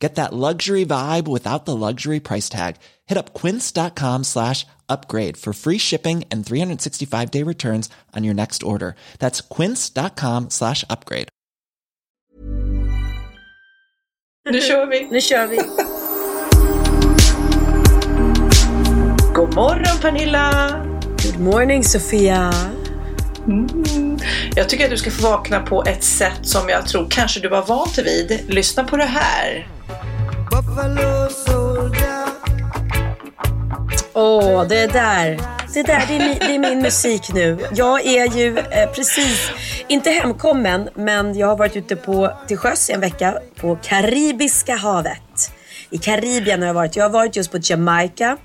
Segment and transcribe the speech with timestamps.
[0.00, 2.76] Get that luxury vibe without the luxury price tag.
[3.06, 8.62] Hit up quince.com slash upgrade for free shipping and 365 day returns on your next
[8.62, 8.94] order.
[9.18, 11.28] That's quince.com slash upgrade.
[14.50, 15.08] Nu kör vi.
[15.10, 15.56] Nu kör vi.
[19.34, 20.84] God morgon Pernilla!
[21.22, 22.52] Good morning Sofia.
[23.46, 24.18] Mm.
[24.56, 27.48] Jag tycker att du ska få vakna på ett sätt som jag tror kanske du
[27.48, 28.44] var van vid.
[28.48, 29.77] Lyssna på det här.
[34.12, 35.40] Åh, oh, det där.
[35.74, 37.58] Det där, det är, min, det är min musik nu.
[37.74, 39.50] Jag är ju eh, precis,
[39.88, 45.52] inte hemkommen, men jag har varit ute på, till sjöss en vecka på Karibiska havet.
[45.90, 46.96] I Karibien har jag varit.
[46.96, 48.36] Jag har varit just på Jamaica,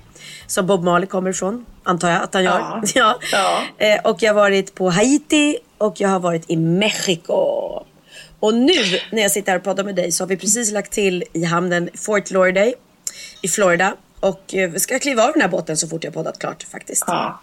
[0.46, 2.58] som Bob Marley kommer ifrån, antar jag att han gör.
[2.58, 2.82] Ja.
[2.94, 3.18] ja.
[3.32, 3.86] Ja.
[3.86, 7.84] Eh, och jag har varit på Haiti och jag har varit i Mexiko.
[8.44, 10.92] Och nu när jag sitter här och pratar med dig så har vi precis lagt
[10.92, 12.74] till i hamnen Fort Lauderdale
[13.42, 13.96] i Florida.
[14.24, 17.04] Och eh, ska kliva av den här båten så fort jag poddat klart faktiskt.
[17.06, 17.40] Ja.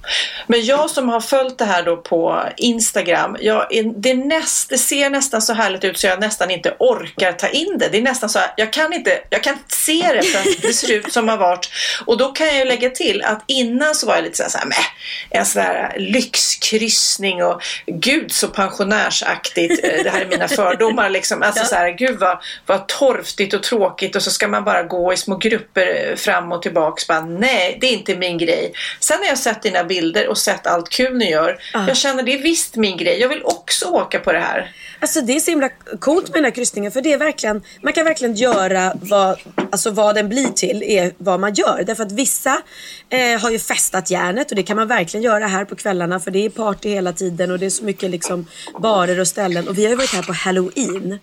[0.47, 5.09] Men jag som har följt det här då på Instagram, jag det, näst, det ser
[5.09, 7.89] nästan så härligt ut så jag nästan inte orkar ta in det.
[7.91, 10.61] Det är nästan så här, jag kan inte, jag kan inte se det för att
[10.61, 11.69] det ser ut som har varit.
[12.05, 14.49] Och då kan jag ju lägga till att innan så var jag lite så här,
[14.49, 14.85] så här
[15.29, 19.85] en sån här lyxkryssning och gud så pensionärsaktigt.
[19.85, 21.41] Eh, Det här är mina fördomar liksom.
[21.41, 25.13] Alltså så här, gud vad, vad torftigt och tråkigt och så ska man bara gå
[25.13, 27.07] i små grupper eh, fram och tillbaks.
[27.07, 28.73] Bara, nej, det är inte min grej.
[28.99, 31.57] Sen har jag sett dina bilder och sett allt kul ni gör.
[31.73, 31.87] Ah.
[31.87, 33.19] Jag känner det är visst min grej.
[33.19, 34.71] Jag vill också åka på det här.
[34.99, 37.93] Alltså det är så himla coolt med den här kryssningen för det är verkligen, man
[37.93, 39.39] kan verkligen göra vad,
[39.71, 41.83] alltså vad den blir till är vad man gör.
[41.85, 42.61] Därför att vissa
[43.09, 46.31] eh, har ju festat järnet och det kan man verkligen göra här på kvällarna för
[46.31, 48.47] det är party hela tiden och det är så mycket liksom
[48.79, 49.67] barer och ställen.
[49.67, 51.19] Och vi har ju varit här på halloween.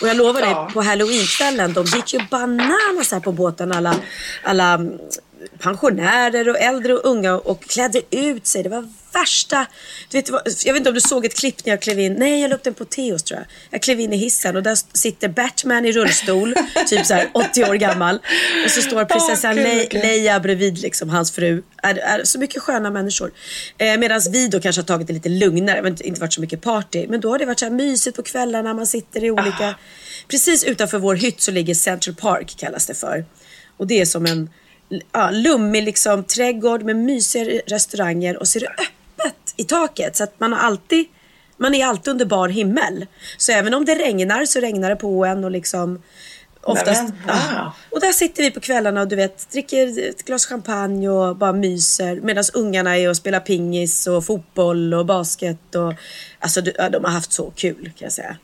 [0.00, 0.70] Och jag lovar dig, Ja.
[0.74, 3.94] på halloweenkvällen, de gick ju bananas här på båten alla,
[4.42, 4.80] alla
[5.58, 8.62] pensionärer och äldre och unga och klädde ut sig.
[8.62, 9.66] Det var värsta...
[10.08, 10.28] Du vet,
[10.64, 12.12] jag vet inte om du såg ett klipp när jag klev in.
[12.12, 13.46] Nej, jag la upp den på Teos tror jag.
[13.70, 16.54] Jag klev in i hissen och där sitter Batman i rullstol,
[16.88, 18.18] typ så här 80 år gammal.
[18.64, 20.02] Och så står prinsessan gud, Le-.
[20.02, 21.62] Leia bredvid liksom, hans fru.
[21.82, 23.32] Är, är så mycket sköna människor.
[23.78, 25.80] Eh, Medan vi då kanske har tagit det lite lugnare.
[25.80, 27.06] Det inte- varit så mycket party.
[27.08, 28.74] Men då har det varit så här mysigt på kvällarna.
[28.74, 29.74] Man sitter i olika...
[30.28, 33.24] Precis utanför vår hytt så ligger Central Park kallas det för.
[33.76, 34.50] Och det är som en
[35.12, 38.88] ja, lummig liksom, trädgård med mysiga restauranger och så är det öppet
[39.60, 40.16] i taket.
[40.16, 41.06] Så att man har alltid
[41.56, 43.06] man är alltid under bar himmel.
[43.36, 46.02] Så även om det regnar så regnar det på en och liksom
[46.62, 47.02] oftast...
[47.02, 47.36] men, wow.
[47.54, 47.72] ja.
[47.90, 51.52] Och där sitter vi på kvällarna och du vet dricker ett glas champagne och bara
[51.52, 55.94] myser medan ungarna är och spelar pingis och fotboll och basket och
[56.38, 58.36] alltså de har haft så kul kan jag säga.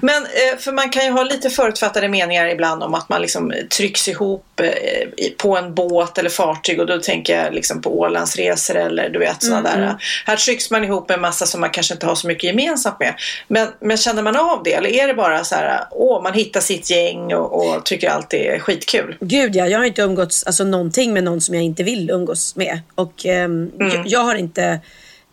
[0.00, 3.52] Men eh, för man kan ju ha lite förutfattade meningar ibland om att man liksom
[3.70, 8.76] trycks ihop eh, på en båt eller fartyg och då tänker jag liksom på Ålandsresor
[8.76, 9.96] eller du vet sådana där.
[10.26, 13.00] Här trycks man ihop med en massa som man kanske inte har så mycket gemensamt
[13.00, 13.14] med.
[13.48, 16.60] Men, men känner man av det eller är det bara så här, åh man hittar
[16.60, 19.16] sitt gäng och, och tycker allt är skitkul?
[19.20, 22.56] Gud ja, jag har inte umgåtts alltså, någonting med någon som jag inte vill umgås
[22.56, 22.80] med.
[22.94, 24.80] Och ehm, jag, jag har inte...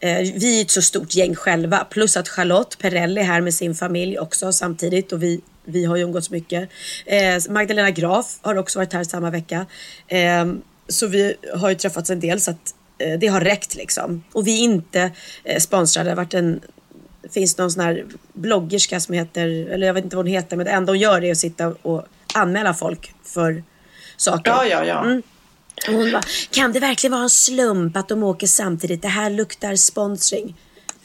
[0.05, 1.87] Eh, vi är ett så stort gäng själva.
[1.89, 5.11] Plus att Charlotte Perrelli är här med sin familj också samtidigt.
[5.11, 6.69] Och vi, vi har ju umgåtts mycket.
[7.05, 9.65] Eh, Magdalena Graf har också varit här samma vecka.
[10.07, 10.45] Eh,
[10.87, 14.23] så vi har ju träffats en del så att eh, det har räckt liksom.
[14.31, 15.11] Och vi är inte
[15.59, 16.09] sponsrade.
[16.09, 16.61] Det har varit en
[17.31, 20.65] finns någon sån här bloggerska som heter, eller jag vet inte vad hon heter, men
[20.65, 23.63] det enda hon gör är att sitta och anmäla folk för
[24.17, 24.51] saker.
[24.51, 25.03] Ja, ja, ja.
[25.03, 25.21] Mm.
[25.87, 29.01] Och hon bara, kan det verkligen vara en slump att de åker samtidigt?
[29.01, 30.55] Det här luktar sponsring.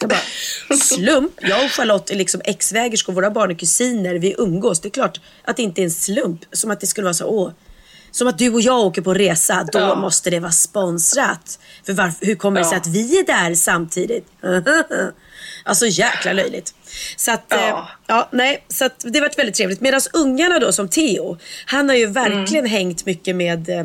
[0.01, 1.33] Jag bara, slump?
[1.41, 4.81] Jag och Charlotte är liksom ex-vägerskor, våra barn är kusiner, vi umgås.
[4.81, 6.41] Det är klart att det inte är en slump.
[6.53, 7.51] Som att det skulle vara så, åh.
[8.13, 9.95] Som att du och jag åker på resa, då Ja.
[9.95, 11.59] måste det vara sponsrat.
[11.87, 12.81] För varför, hur kommer det sig Ja.
[12.81, 14.27] att vi är där samtidigt?
[15.65, 16.75] Alltså jäkla löjligt.
[17.17, 17.57] Så att, ja.
[17.57, 19.81] Eh, ja nej, så att det varit väldigt trevligt.
[19.81, 22.71] Medan ungarna då som Theo, han har ju verkligen mm.
[22.71, 23.85] hängt mycket med eh,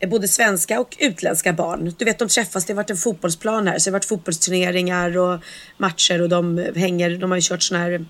[0.00, 1.94] Eh, både svenska och utländska barn.
[1.98, 5.18] Du vet de träffas, det har varit en fotbollsplan här så det har varit fotbollsturneringar
[5.18, 5.40] och
[5.76, 8.04] matcher och de hänger, de har ju kört sån här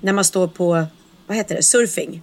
[0.00, 0.86] när man står på,
[1.26, 2.22] vad heter det, surfing.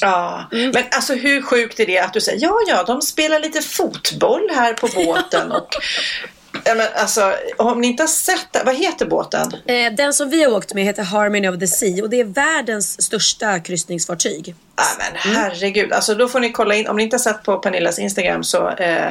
[0.00, 0.70] Ja, mm.
[0.70, 4.50] men alltså hur sjukt är det att du säger ja, ja, de spelar lite fotboll
[4.54, 5.68] här på båten och
[6.64, 9.52] Ja, men alltså, om ni inte har sett det, vad heter båten?
[9.66, 12.24] Eh, den som vi har åkt med heter Harmony of the Sea och det är
[12.24, 14.54] världens största kryssningsfartyg.
[14.76, 15.96] Ja, men herregud, mm.
[15.96, 16.88] alltså, då får ni kolla in.
[16.88, 19.10] Om ni inte har sett på Pernillas Instagram så, eh,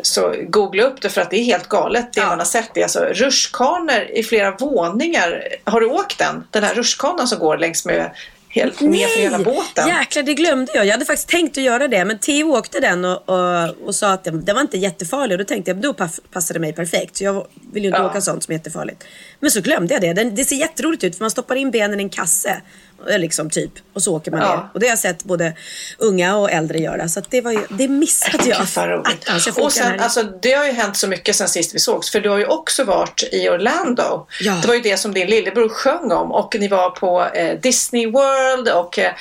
[0.00, 2.26] så googla upp det för att det är helt galet det ja.
[2.26, 2.70] man har sett.
[2.74, 5.48] Det är alltså rutschkanor i flera våningar.
[5.64, 6.44] Har du åkt den?
[6.50, 8.10] Den här rutschkanan som går längs med
[8.52, 9.88] helt ner för hela båten.
[9.88, 10.86] Jäklar, det glömde jag.
[10.86, 12.04] Jag hade faktiskt tänkt att göra det.
[12.04, 15.34] Men Theo åkte den och, och, och sa att den, den var inte jättefarlig.
[15.34, 17.16] Och då tänkte jag då passade det mig perfekt.
[17.16, 18.06] Så jag vill ju inte ja.
[18.06, 19.04] åka sånt som är jättefarligt.
[19.40, 20.12] Men så glömde jag det.
[20.12, 22.62] Den, det ser jätteroligt ut för man stoppar in benen i en kasse.
[23.10, 23.72] Eh, liksom typ.
[23.92, 24.56] Och så åker man ja.
[24.56, 24.68] ner.
[24.74, 25.52] Och det har jag sett både
[25.98, 27.08] unga och äldre göra.
[27.08, 28.60] Så det, var ju, det missade jag.
[28.60, 32.10] Attans, jag och sen, alltså, det har ju hänt så mycket sen sist vi sågs.
[32.10, 34.26] För du har ju också varit i Orlando.
[34.40, 34.58] Ja.
[34.62, 36.32] Det var ju det som din lillebror sjöng om.
[36.32, 39.12] Och ni var på eh, Disney World och eh,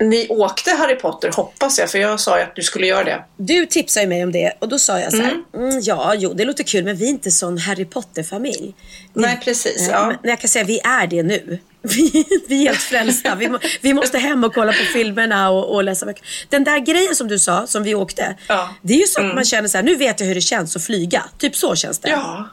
[0.00, 3.24] ni åkte Harry Potter hoppas jag, för jag sa ju att du skulle göra det.
[3.36, 5.68] Du tipsade mig om det och då sa jag så här, mm.
[5.68, 8.74] Mm, ja, jo, det låter kul, men vi är inte sån Harry Potter-familj.
[9.12, 9.88] Nej, precis.
[9.90, 10.06] Ja.
[10.06, 11.58] Men jag kan säga, vi är det nu.
[11.82, 13.34] Vi, vi är helt frälsta.
[13.34, 16.24] Vi, må, vi, måste hem och kolla på filmerna och, och, läsa böcker.
[16.48, 18.36] Den där grejen som du sa, som vi åkte.
[18.46, 18.74] Ja.
[18.82, 19.34] Det är ju så att mm.
[19.34, 21.24] man känner så här, nu vet jag hur det känns att flyga.
[21.38, 22.10] Typ så känns det.
[22.10, 22.48] Ja.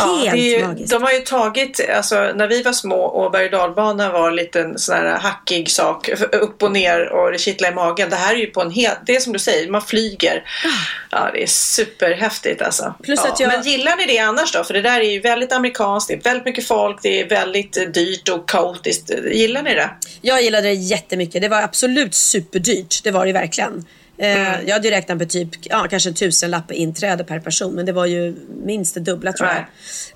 [0.00, 0.90] Helt ja, ju, magiskt.
[0.90, 4.36] De har ju tagit, alltså när vi var små och berg och dalbanan var en
[4.36, 8.10] liten sån här hackig sak upp och ner och det kittlar i magen.
[8.10, 10.44] Det här är ju på en helt, det är som du säger, man flyger.
[10.64, 11.16] Ah.
[11.16, 12.94] Ja, det är superhäftigt alltså.
[13.02, 13.32] Plus ja.
[13.32, 13.48] att jag...
[13.48, 14.64] Men gillar ni det annars då?
[14.64, 17.94] För det där är ju väldigt amerikanskt, det är väldigt mycket folk, det är väldigt
[17.94, 19.10] dyrt och kaotiskt.
[19.32, 19.90] Gillar ni det?
[20.20, 21.42] Jag gillade det jättemycket.
[21.42, 23.84] Det var absolut superdyrt, det var det verkligen.
[24.18, 24.66] Eh, mm.
[24.66, 27.74] Jag hade ju räknat med typ, ja, kanske en tusenlapp inträde per person.
[27.74, 29.64] Men det var ju minst det dubbla tror jag.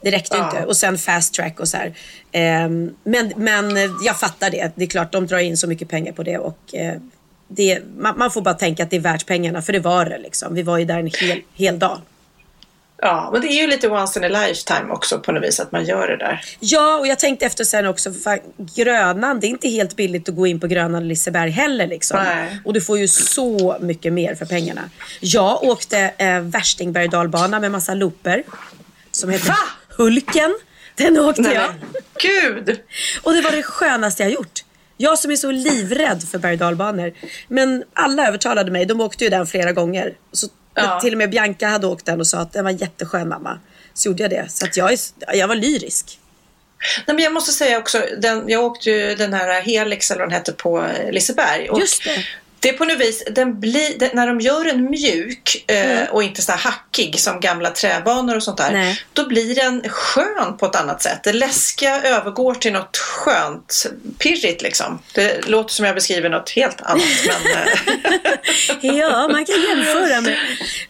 [0.02, 0.44] Det räckte ja.
[0.44, 0.66] inte.
[0.66, 1.94] Och sen fast track och så här.
[2.32, 4.72] Ehm, men, men jag fattar det.
[4.74, 6.38] Det är klart, de drar in så mycket pengar på det.
[6.38, 6.94] Och eh,
[7.48, 9.62] det, man, man får bara tänka att det är värt pengarna.
[9.62, 10.54] För det var det liksom.
[10.54, 12.00] Vi var ju där en hel, hel dag.
[13.02, 15.72] Ja, men det är ju lite once in a lifetime också på något vis att
[15.72, 16.40] man gör det där.
[16.60, 20.36] Ja, och jag tänkte efter sen också, för Grönan, det är inte helt billigt att
[20.36, 22.20] gå in på Grönan och Liseberg heller liksom.
[22.24, 22.60] Nej.
[22.64, 24.82] Och du får ju så mycket mer för pengarna.
[25.20, 28.42] Jag åkte eh, värstingberg dalbana med massa looper.
[29.12, 29.56] Som heter Va?
[29.88, 30.58] Hulken.
[30.94, 31.70] Den åkte Nej, jag.
[32.22, 32.80] Gud!
[33.22, 34.64] Och det var det skönaste jag gjort.
[34.96, 37.12] Jag som är så livrädd för berg dalbanor.
[37.48, 38.86] Men alla övertalade mig.
[38.86, 40.12] De åkte ju den flera gånger.
[40.32, 40.48] Så
[40.84, 41.00] Ja.
[41.02, 43.58] Till och med Bianca hade åkt den och sa att den var jätteskön mamma.
[43.94, 44.46] Så gjorde jag det.
[44.48, 44.98] Så att jag, är,
[45.34, 46.18] jag var lyrisk.
[47.06, 50.28] Nej, men jag måste säga också, den, jag åkte ju den här Helix eller vad
[50.28, 51.70] den hette på Liseberg.
[51.70, 52.24] Och Just det.
[52.60, 56.06] Det är på något vis, den blir, den, när de gör den mjuk eh, mm.
[56.10, 58.70] och inte så här hackig som gamla träbanor och sånt där.
[58.72, 59.00] Nej.
[59.12, 61.20] Då blir den skön på ett annat sätt.
[61.24, 63.86] Det läskiga övergår till något skönt,
[64.18, 64.98] pirrigt liksom.
[65.14, 67.02] Det låter som jag beskriver något helt annat.
[67.26, 68.32] men, eh.
[68.82, 70.36] ja, man kan jämföra med.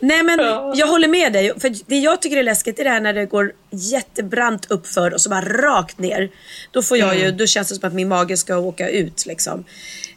[0.00, 0.72] Nej men ja.
[0.76, 1.60] jag håller med dig.
[1.60, 5.20] För det jag tycker är läskigt är det här när det går jättebrant uppför och
[5.20, 6.30] så bara rakt ner.
[6.70, 7.24] Då får jag mm.
[7.24, 9.64] ju, då känns det som att min mage ska åka ut liksom.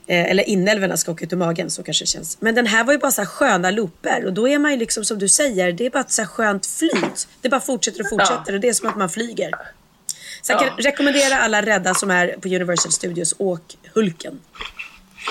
[0.07, 2.37] Eh, eller inälvorna ska åka ut ur magen, så kanske det känns.
[2.41, 5.05] Men den här var ju bara så sköna looper och då är man ju liksom
[5.05, 7.27] som du säger, det är bara ett så skönt flyt.
[7.41, 9.51] Det bara fortsätter och fortsätter och det är som att man flyger.
[10.41, 10.89] Så jag kan ja.
[10.89, 14.39] rekommendera alla rädda som är på Universal Studios, åk Hulken.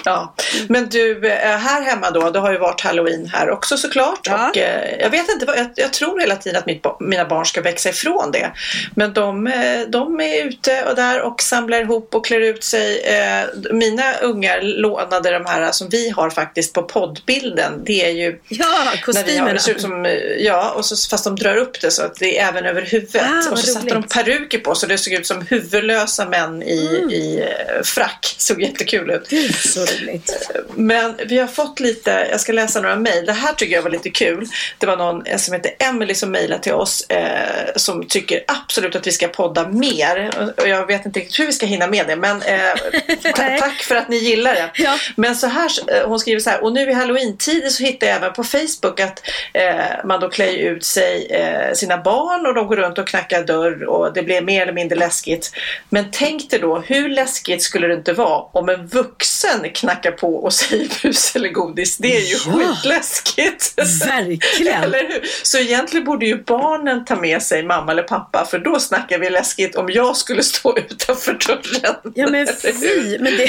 [0.05, 0.35] Ja,
[0.69, 4.21] men du eh, här hemma då, det har ju varit halloween här också såklart.
[4.23, 4.49] Ja.
[4.49, 7.61] Och, eh, jag vet inte, jag, jag, tror hela tiden att mitt, mina barn ska
[7.61, 8.53] växa ifrån det.
[8.95, 13.01] Men de, eh, de är ute och där och samlar ihop och klär ut sig.
[13.01, 17.85] Eh, mina ungar lånade de här som vi har faktiskt på poddbilden.
[17.85, 19.51] Det är ju ja, kostymerna.
[19.51, 22.49] Har, som, eh, ja, och så, fast de drar upp det så att det är
[22.49, 23.23] även över huvudet.
[23.23, 23.73] Ah, och så roligt.
[23.73, 27.11] satte de peruker på så det såg ut som huvudlösa män i, mm.
[27.11, 27.45] i
[27.85, 28.35] frack.
[28.39, 29.29] Såg jättekul ut.
[29.87, 30.51] Så roligt.
[30.75, 33.27] Men vi har fått lite, jag ska läsa några mejl.
[33.27, 34.47] Det här tycker jag var lite kul.
[34.79, 38.97] Det var någon eh, som heter Emily som mejlade till oss eh, som tycker absolut
[38.97, 40.31] att vi ska podda mer.
[40.57, 42.75] Och jag vet inte riktigt hur vi ska hinna med det men eh,
[43.59, 44.71] tack för att ni gillar det.
[44.75, 44.99] Ja.
[45.17, 48.17] Men så här, eh, hon skriver så här, och nu i halloween-tider så hittar jag
[48.17, 49.23] även på Facebook att
[49.53, 53.43] eh, man då klär ut sig, eh, sina barn och de går runt och knackar
[53.43, 55.53] dörr och det blir mer eller mindre läskigt.
[55.89, 60.37] Men tänk dig då, hur läskigt skulle det inte vara om en vuxen knackar på
[60.37, 61.97] och säger bus eller godis.
[61.97, 62.75] Det är ju Ja.
[62.75, 63.75] skitläskigt.
[64.07, 64.83] Verkligen.
[64.85, 65.25] Eller hur?
[65.43, 69.31] Så egentligen borde ju barnen ta med sig mamma eller pappa för då snackar vi
[69.31, 72.13] läskigt om jag skulle stå utanför dörren.
[72.15, 73.49] Ja men fy, men det,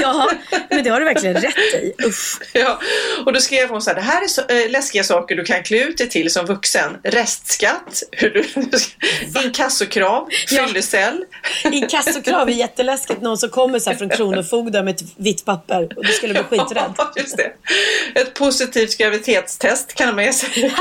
[0.00, 0.28] ja,
[0.70, 1.92] men det har du verkligen rätt i.
[2.06, 2.38] Usch.
[2.52, 2.80] Ja,
[3.26, 5.62] och då skrev hon så här, det här är så, äh, läskiga saker du kan
[5.62, 6.96] klä ut dig till som vuxen.
[7.04, 8.44] Restskatt, hur du,
[9.44, 10.66] inkassokrav, Ja.
[10.66, 11.24] fyllecell.
[11.64, 13.22] Inkassokrav är jätteläskigt.
[13.22, 16.42] Någon som kommer så här från Kronofogden med ett vitt papper och du skulle bli
[16.50, 16.92] skiträdd.
[16.98, 17.52] Ja, just det.
[18.20, 20.74] Ett positivt graviditetstest kan man med sig.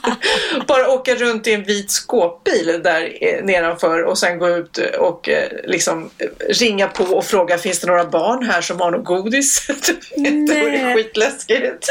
[0.66, 5.28] Bara åka runt i en vit skåpbil där eh, nedanför och sen gå ut och
[5.28, 9.04] eh, liksom eh, ringa på och fråga finns det några barn här som har något
[9.04, 9.66] godis?
[10.16, 10.94] det vore Nej.
[10.94, 11.88] skitläskigt.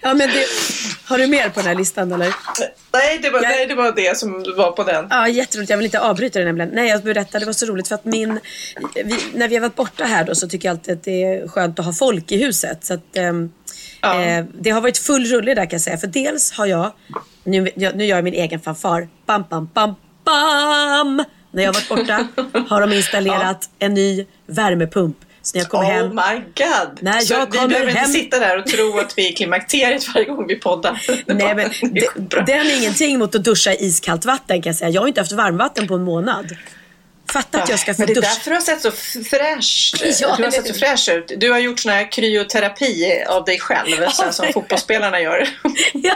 [0.00, 0.44] Ja, men det,
[1.04, 2.34] har du mer på den här listan eller?
[2.92, 5.06] Nej det, var, Jag- nej, det var det som var på den.
[5.10, 5.70] Ja, jätteroligt.
[5.70, 6.70] Jag vill inte avbryta det nämligen.
[6.74, 8.40] Nej, jag berättade, det var så roligt för att min...
[9.04, 11.48] Vi, när vi har varit borta här då så tycker jag alltid att det är
[11.48, 12.84] skönt att ha folk i huset.
[12.84, 13.52] Så att, ehm,
[14.00, 14.22] Ja.
[14.22, 15.98] eh, det har varit full rulle där kan jag säga.
[15.98, 16.92] För dels har jag,
[17.44, 19.08] nu, jag, nu gör jag min egen fanfar.
[19.26, 21.24] Bam, bam, bam, bam!
[21.50, 22.28] När jag har varit borta
[22.68, 25.16] har de installerat en ny värmepump.
[25.50, 26.98] Så när jag kommer oh hem my god!
[27.02, 29.34] När Så jag vi behöver hem- inte sitta där och tro att vi är i
[29.34, 31.02] klimakteriet varje gång vi poddar.
[31.26, 32.42] Nej, men Det är de, bra.
[32.42, 34.90] den är ingenting mot att duscha i iskallt vatten kan jag säga.
[34.90, 36.56] Jag har inte haft varmvatten på en månad.
[37.32, 38.28] Fatta att jag ska få Men det är duscha.
[38.28, 38.90] därför du har sett så
[39.30, 41.32] fräsch, Ja, du har sett så fräsch ut.
[41.36, 45.48] Du har gjort sån här kryoterapi av dig själv, så här som fotbollsspelarna gör.
[45.92, 46.14] Ja.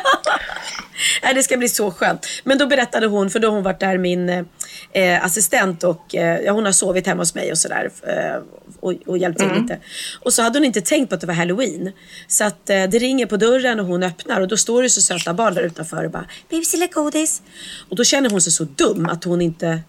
[1.23, 2.27] Nej, det ska bli så skönt.
[2.45, 4.47] Men då berättade hon, för då har hon varit där min
[4.93, 7.91] eh, assistent och eh, ja, hon har sovit hemma hos mig och sådär.
[8.03, 8.43] Eh,
[8.81, 9.79] och, och hjälpt till lite.
[10.21, 11.93] Och så hade hon inte tänkt på att det var halloween.
[12.27, 15.03] Så att eh, det ringer på dörren och hon öppnar och då står det så
[15.03, 17.43] söta barn där utanför och bara Bibis eller godis?
[17.89, 19.81] Och då känner hon sig så dum att hon inte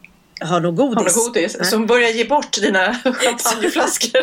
[0.44, 0.98] har något godis.
[0.98, 1.56] Har du godis?
[1.60, 1.68] Nej.
[1.70, 4.22] Som börjar ge bort dina champagneflaskor.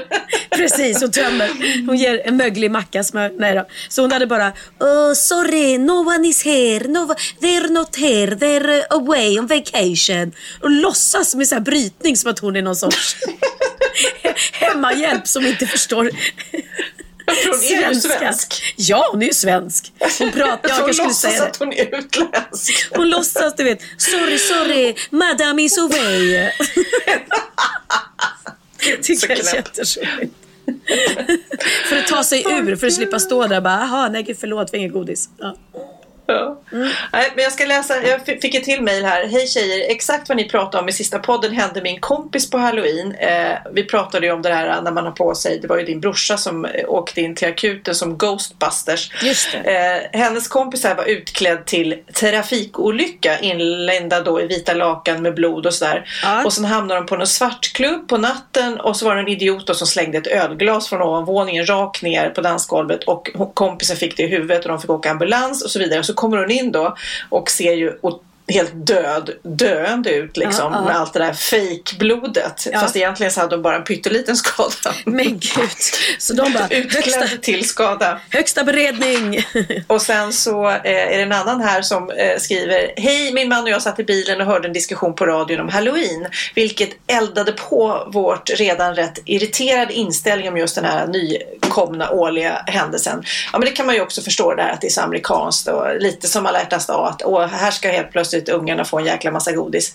[0.50, 1.50] Precis, hon tömmer.
[1.86, 3.32] Hon ger en möglig macka smör.
[3.38, 3.66] Nej då.
[3.88, 6.88] Så hon hade bara oh, Sorry, no one is here.
[6.88, 8.34] No, they're not here.
[8.34, 10.32] They're away on vacation.
[10.62, 13.16] Och låtsas med så här brytning som att hon är någon sorts
[14.52, 16.10] hemmahjälp som inte förstår
[17.44, 18.74] hon är ju svensk.
[18.76, 19.92] Ja, hon är ju svensk.
[20.18, 21.64] Hon pratar, jag hon låtsas säga att det.
[21.64, 22.88] hon är utländsk.
[22.90, 23.80] Hon låtsas, du vet.
[23.98, 26.50] Sorry, sorry, madame is away.
[29.02, 30.34] Tycker jag är jätteroligt.
[31.88, 34.36] för att ta sig ur, för att slippa stå där och bara, aha, nej gud
[34.40, 35.28] förlåt, vi har inget godis.
[35.38, 35.56] Ja.
[36.32, 36.60] Ja.
[37.12, 39.28] Nej, men jag ska läsa, jag fick ett till mejl här.
[39.28, 43.14] Hej tjejer, exakt vad ni pratade om i sista podden hände min kompis på halloween.
[43.14, 45.84] Eh, vi pratade ju om det här när man har på sig, det var ju
[45.84, 49.12] din brorsa som eh, åkte in till akuten som Ghostbusters.
[49.22, 49.54] Just.
[49.54, 55.66] Eh, hennes kompis här var utklädd till trafikolycka inlindad då i vita lakan med blod
[55.66, 56.04] och sådär.
[56.22, 56.44] Ja.
[56.44, 59.66] Och sen hamnade de på någon svartklubb på natten och så var det en idiot
[59.66, 64.22] då som slängde ett ölglas från ovanvåningen rakt ner på dansgolvet och kompisen fick det
[64.22, 66.02] i huvudet och de fick åka ambulans och så vidare.
[66.02, 66.96] Så kommer hon in då
[67.28, 67.98] och ser ju
[68.48, 70.84] helt död, döende ut liksom Ja, ja.
[70.84, 72.66] med allt det där fejkblodet.
[72.72, 72.80] Ja.
[72.80, 74.94] Fast egentligen så hade hon bara en pytteliten skada.
[75.04, 75.70] Men gud.
[76.18, 78.20] Så de bara, Utklädd till skada.
[78.30, 79.44] högsta beredning.
[79.86, 83.62] Och sen så eh, är det en annan här som eh, skriver Hej, min man
[83.64, 86.26] och jag satt i bilen och hörde en diskussion på radion om Halloween.
[86.54, 93.22] Vilket eldade på vårt redan rätt irriterade inställning om just den här nykomna årliga händelsen.
[93.52, 96.00] Ja men det kan man ju också förstå där att det är så amerikanskt och
[96.00, 99.30] lite som alla hjärtans dag att åh, här ska helt plötsligt ungarna få en jäkla
[99.30, 99.94] massa godis.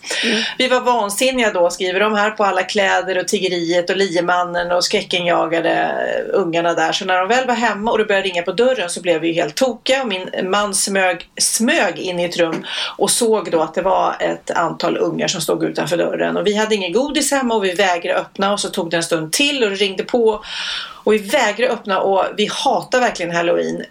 [0.58, 4.84] Vi var vansinniga då skriver de här på alla kläder och tiggeriet och liemannen och
[4.84, 6.92] skräckenjagade eh, ungarna där.
[6.92, 9.28] Så när de väl var hemma och det började ringa på dörren så blev vi
[9.28, 12.66] ju helt tokiga och min man smög, smög in i ett rum
[12.98, 16.56] och såg då att det var ett antal ungar som stod utanför dörren och vi
[16.56, 19.64] hade ingen godis hemma och vi vägrade öppna och så tog det en stund till
[19.64, 20.44] och det ringde på
[21.04, 23.86] och vi vägrade öppna och vi hatar verkligen halloween.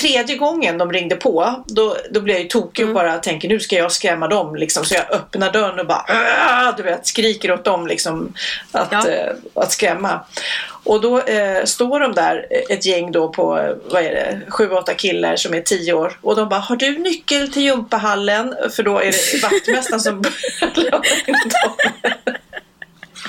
[0.00, 3.60] Tredje gången de ringde på då, då blev jag ju tokig och bara tänker nu
[3.60, 4.84] ska jag skrämma dem liksom.
[4.84, 8.34] Så jag öppnar dörren och bara "Åh!" du vet, skriker åt dem liksom
[8.72, 9.08] att, Ja.
[9.08, 10.20] eh, att skrämma.
[10.84, 14.40] Och då eh, står de där eh, ett gäng då på eh, vad är det,
[14.48, 18.54] sju, åtta killar som är tio år och de bara har du nyckel till gympahallen?
[18.76, 20.22] För då är det vaktmästaren som
[20.74, 21.00] börjar.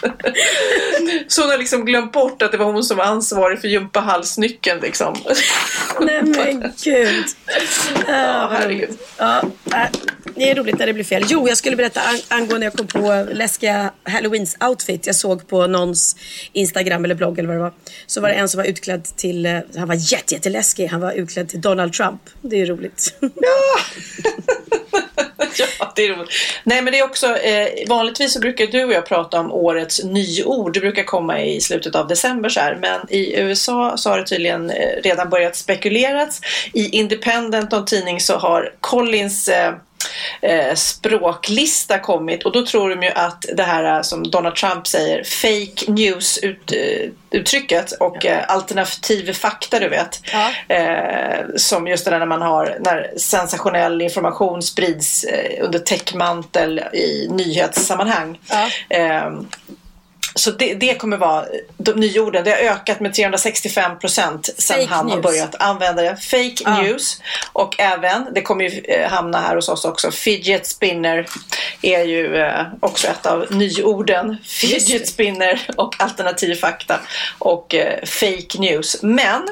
[1.27, 4.80] Så hon har liksom glömt bort att det var hon som var ansvarig för gympahallsnyckeln
[4.82, 5.16] liksom.
[6.01, 7.25] Nej men gud.
[8.08, 8.89] Ja, herregud.
[9.18, 9.89] Ja, nej,
[10.36, 11.25] det är roligt när det blir fel.
[11.27, 15.08] Jo, jag skulle berätta ang- angående jag kom på läskiga Halloweens outfit.
[15.08, 16.16] Jag såg på någons
[16.54, 17.74] Instagram eller blogg eller vad det var.
[18.08, 20.88] Så var det en som var utklädd till, eh, han var jätte, jätteläskig.
[20.88, 22.22] Han var utklädd till Donald Trump.
[22.42, 23.13] Det är ju roligt.
[23.20, 23.30] ja,
[25.79, 26.29] Ja, det är roligt.
[26.63, 30.03] Nej, men det är också, eh, vanligtvis så brukar du och jag prata om årets
[30.03, 30.74] nyord.
[30.74, 32.75] Det brukar komma i slutet av december så här.
[32.75, 36.41] Men i USA så har det tydligen eh, redan börjat spekuleras.
[36.74, 39.74] I Independent, en tidning, så har Collins eh,
[40.42, 45.24] eh, språklista kommit och då tror de ju att det här som Donald Trump säger,
[45.24, 48.32] fake news ut, eh, uttrycket och ja.
[48.32, 50.22] eh, alternativ fakta du vet.
[50.34, 50.75] Ja.
[50.75, 56.80] Eh, som just det där när man har när sensationell information sprids eh, under täckmantel
[56.80, 58.39] i nyhetssammanhang.
[58.50, 58.70] Ja.
[60.38, 61.46] Så det, det, kommer vara
[61.77, 62.44] de nyorden.
[62.44, 65.15] Det har ökat med 365 procent sedan han news.
[65.15, 66.17] har börjat använda det.
[66.17, 66.82] Fake ah.
[66.82, 67.22] news.
[67.53, 71.27] Och även, det kommer ju eh, hamna här hos oss också, fidget spinner
[71.82, 74.38] är ju eh, också ett av nyorden.
[74.44, 77.00] Fidget spinner och alternativ fakta
[77.39, 79.03] och eh, fake news.
[79.03, 79.48] Men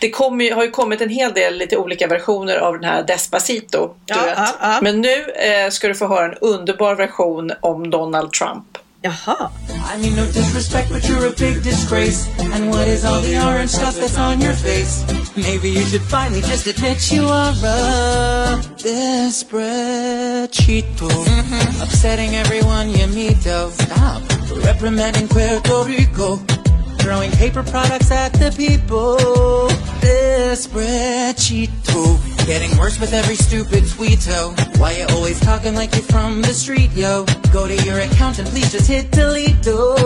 [0.00, 3.94] det kommer, har ju kommit en hel del lite olika versioner av den här Despacito.
[4.06, 4.80] Ja, ah, ah.
[4.82, 5.24] Men nu
[5.70, 8.78] ska du få höra en underbar version om Donald Trump.
[9.04, 9.52] Jaha.
[9.84, 13.68] I mean no disrespect but you're a big disgrace And what is all the orange
[13.68, 15.04] stuff that's on your face?
[15.36, 21.82] Maybe you should finally just admit you are a desperate cheato mm-hmm.
[21.82, 24.22] Upsetting everyone you meet, oh stop
[24.64, 26.63] Reprimanding Puerto Rico
[27.04, 29.68] Throwing paper products at the people
[30.00, 34.52] Desperate cheato Getting worse with every stupid tweeto.
[34.78, 37.24] Why you always talking like you're from the street, yo?
[37.52, 39.96] Go to your account and please just hit delete, do.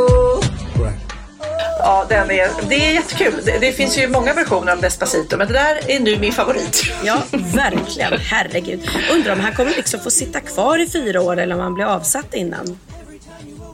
[1.78, 3.34] Ja, den är, det är jättekul.
[3.44, 6.82] Det, det, finns ju många versioner av Despacito, men det där är nu min favorit.
[7.04, 8.12] Ja, verkligen.
[8.12, 8.90] Herregud.
[9.12, 11.84] Undrar om han kommer liksom få sitta kvar i fyra år eller om han blir
[11.84, 12.78] avsatt innan.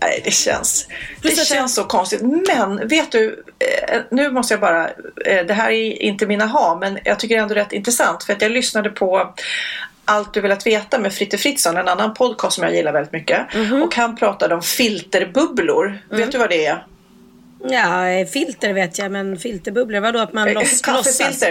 [0.05, 0.89] Nej, det känns,
[1.23, 2.23] det känns så konstigt.
[2.23, 4.89] Men vet du, eh, nu måste jag bara,
[5.27, 8.43] eh, det här är inte mina ha, men jag tycker ändå rätt intressant för att
[8.43, 9.35] jag lyssnade på
[10.05, 13.55] allt du velat veta med Fritte Fritzson, en annan podcast som jag gillar väldigt mycket.
[13.55, 13.83] Mm -hmm.
[13.83, 15.87] Och han pratade om filterbubblor.
[15.87, 16.01] Mm.
[16.09, 16.85] Vet du vad det är?
[17.71, 21.45] Ja, filter vet jag, men filterbubblor, vadå att man loss, låtsas?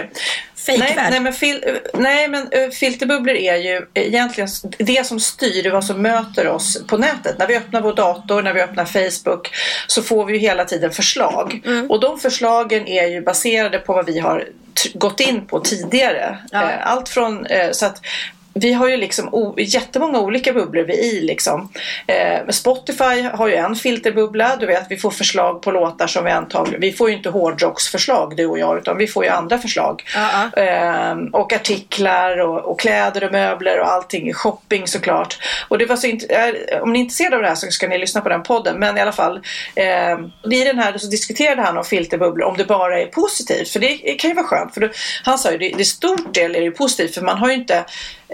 [0.68, 5.84] Nej, nej, men fil, nej, men uh, filterbubblor är ju egentligen det som styr vad
[5.84, 7.38] som möter oss på nätet.
[7.38, 9.50] När vi öppnar vår dator, när vi öppnar Facebook
[9.86, 11.60] så får vi ju hela tiden förslag.
[11.64, 11.90] Mm.
[11.90, 14.48] Och de förslagen är ju baserade på vad vi har
[14.94, 16.38] gått in på tidigare.
[16.50, 16.62] Ja.
[16.62, 18.00] Uh, allt från, uh, så att
[18.54, 21.68] vi har ju liksom jättemånga olika bubblor vi är i liksom.
[22.06, 24.56] Eh, Spotify har ju en filterbubbla.
[24.56, 26.80] Du vet, vi får förslag på låtar som vi antagligen...
[26.80, 30.02] Vi får ju inte hårdrocksförslag du och jag utan vi får ju andra förslag.
[30.16, 31.24] Uh -uh.
[31.24, 34.34] Eh, och artiklar och, och, kläder och möbler och allting.
[34.34, 35.38] Shopping såklart.
[35.68, 37.98] Och det var så eh, om ni är intresserade av det här så ska ni
[37.98, 38.78] lyssna på den podden.
[38.78, 39.40] Men i alla fall.
[39.74, 43.68] Eh, I den här så diskuterade han om filterbubblor om det bara är positivt.
[43.68, 44.74] För det kan ju vara skönt.
[44.74, 44.88] För då,
[45.24, 47.84] han sa ju det, det stor del är ju positivt för man har ju inte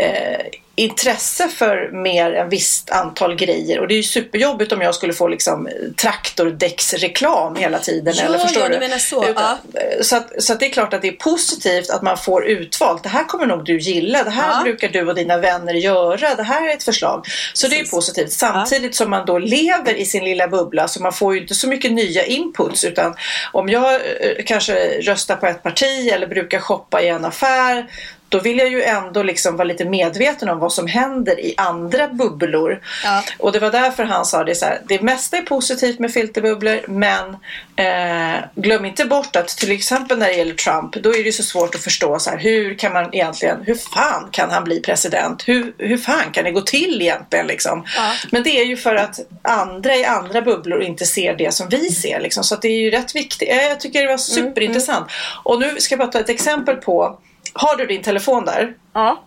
[0.00, 0.46] eh,
[0.80, 5.12] intresse för mer än visst antal grejer och det är ju superjobbigt om jag skulle
[5.12, 8.14] få liksom traktordäcksreklam hela tiden.
[8.16, 8.78] Ja, eller förstår ja, du?
[8.78, 9.28] menar så.
[9.28, 9.80] Utan, ja.
[10.02, 13.02] så, att, så att det är klart att det är positivt att man får utvalt.
[13.02, 14.24] Det här kommer nog du gilla.
[14.24, 14.62] Det här ja.
[14.62, 16.34] brukar du och dina vänner göra.
[16.34, 17.26] Det här är ett förslag.
[17.54, 17.70] Så Precis.
[17.70, 18.32] det är positivt.
[18.32, 21.68] Samtidigt som man då lever i sin lilla bubbla så man får ju inte så
[21.68, 23.14] mycket nya inputs utan
[23.52, 24.00] om jag eh,
[24.46, 27.86] kanske röstar på ett parti eller brukar shoppa i en affär
[28.30, 32.08] då vill jag ju ändå liksom vara lite medveten om vad som händer i andra
[32.08, 32.80] bubblor.
[33.04, 33.24] Ja.
[33.38, 36.80] Och det var därför han sa det så här, det mesta är positivt med filterbubblor
[36.88, 37.36] men
[37.76, 41.42] eh, glöm inte bort att till exempel när det gäller Trump då är det så
[41.42, 45.48] svårt att förstå så här, hur kan man egentligen, hur fan kan han bli president?
[45.48, 47.84] Hur, hur fan kan det gå till egentligen liksom?
[47.96, 48.12] Ja.
[48.30, 51.90] Men det är ju för att andra i andra bubblor inte ser det som vi
[51.90, 52.44] ser liksom.
[52.44, 53.48] Så det är ju rätt viktigt.
[53.48, 54.98] Jag tycker det var superintressant.
[54.98, 55.42] Mm, mm.
[55.42, 57.18] Och nu ska jag bara ta ett exempel på
[57.52, 58.74] har du din telefon där?
[58.92, 59.24] Ja.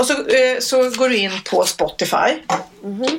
[0.00, 2.16] Så, eh, så går du in på Spotify.
[2.84, 3.18] Mm -hmm.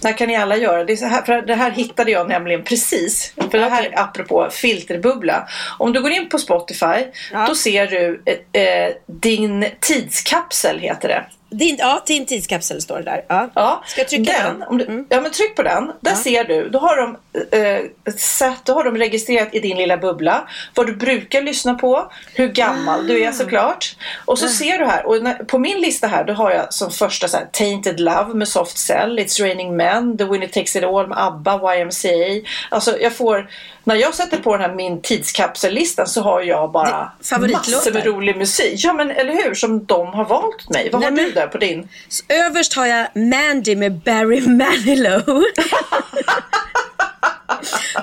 [0.00, 0.84] Det här kan ni alla göra.
[0.84, 3.34] Det, här, för det här hittade jag nämligen precis.
[3.50, 5.48] För det här är apropå filterbubbla.
[5.78, 7.46] Om du går in på Spotify ja.
[7.46, 11.24] då ser du eh, eh din tidskapsel heter det.
[11.50, 13.24] Din, ja, din tidskapsel står det där.
[13.28, 13.50] Ja.
[13.54, 14.60] ja Ska jag trycka den?
[14.60, 14.78] den?
[14.78, 15.06] Du, mm.
[15.08, 15.86] Ja, men tryck på den.
[16.00, 16.16] Där ja.
[16.16, 16.68] ser du.
[16.68, 17.16] Då har, de,
[17.56, 22.12] eh, sett, då har de registrerat i din lilla bubbla vad du brukar lyssna på,
[22.34, 23.02] hur gammal ah.
[23.02, 23.32] du är ah.
[23.32, 23.96] såklart.
[24.24, 24.48] Och så ah.
[24.48, 27.36] ser du här, och när, på min lista här, då har jag som första så
[27.36, 31.18] här, Tainted Love med Soft Cell, It's Raining Men, The Winner Takes It All med
[31.18, 32.48] ABBA, YMCA.
[32.70, 33.50] Alltså jag får
[33.86, 38.36] när jag sätter på den här min tidskapsellistan så har jag bara massor med rolig
[38.36, 38.72] musik.
[38.76, 40.88] Ja men eller hur, som de har valt mig.
[40.92, 41.88] Vad Nej, har du där på din?
[42.28, 45.44] Överst har jag Mandy med Barry Manilow.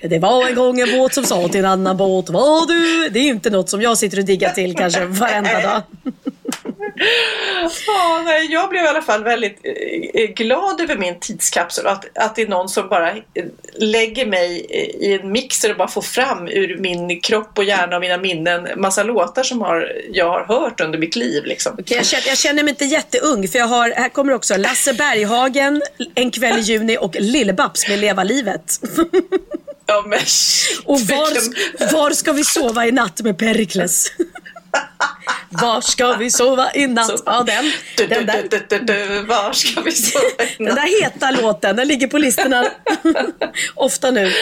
[0.00, 2.30] Det var en gång en båt som sa till en annan båt.
[2.30, 3.08] Var du?
[3.08, 5.82] Det är ju inte något som jag sitter och diggar till kanske varenda dag.
[7.86, 11.86] Ja, nej, jag blev i alla fall väldigt eh, eh, glad över min tidskapsel.
[11.86, 13.22] Att, att det är någon som bara eh,
[13.74, 14.66] lägger mig
[15.00, 18.68] i en mixer och bara får fram ur min kropp och hjärna och mina minnen
[18.76, 21.44] massa låtar som har, jag har hört under mitt liv.
[21.44, 21.76] Liksom.
[21.78, 24.94] Okej, jag, känner, jag känner mig inte jätteung för jag har, här kommer också Lasse
[24.94, 25.82] Berghagen,
[26.14, 28.80] En kväll i juni och Lill-Babs med Leva livet.
[29.86, 30.18] Ja, men,
[30.84, 34.12] Och var, var ska vi sova i natt med Perikles?
[35.50, 37.22] Var ska vi sova i natt?
[37.26, 37.64] Ja, den.
[38.08, 38.26] Den
[38.86, 40.24] där, var ska vi sova
[40.58, 42.64] i den där heta låten, den ligger på listorna
[43.74, 44.32] ofta nu.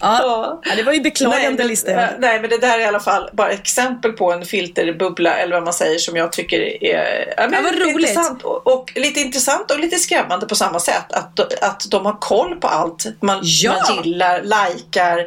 [0.00, 1.90] Ja, ja, det var ju beklagande lista.
[1.90, 5.54] eh, nej, men det där är i alla fall bara exempel på en filterbubbla eller
[5.54, 9.70] vad man säger som jag tycker är ja, men Ja, intressant och, och lite intressant
[9.70, 11.12] och lite skrämmande på samma sätt.
[11.12, 13.72] Att, att de har koll på allt man, Ja.
[13.88, 15.18] man gillar, likar,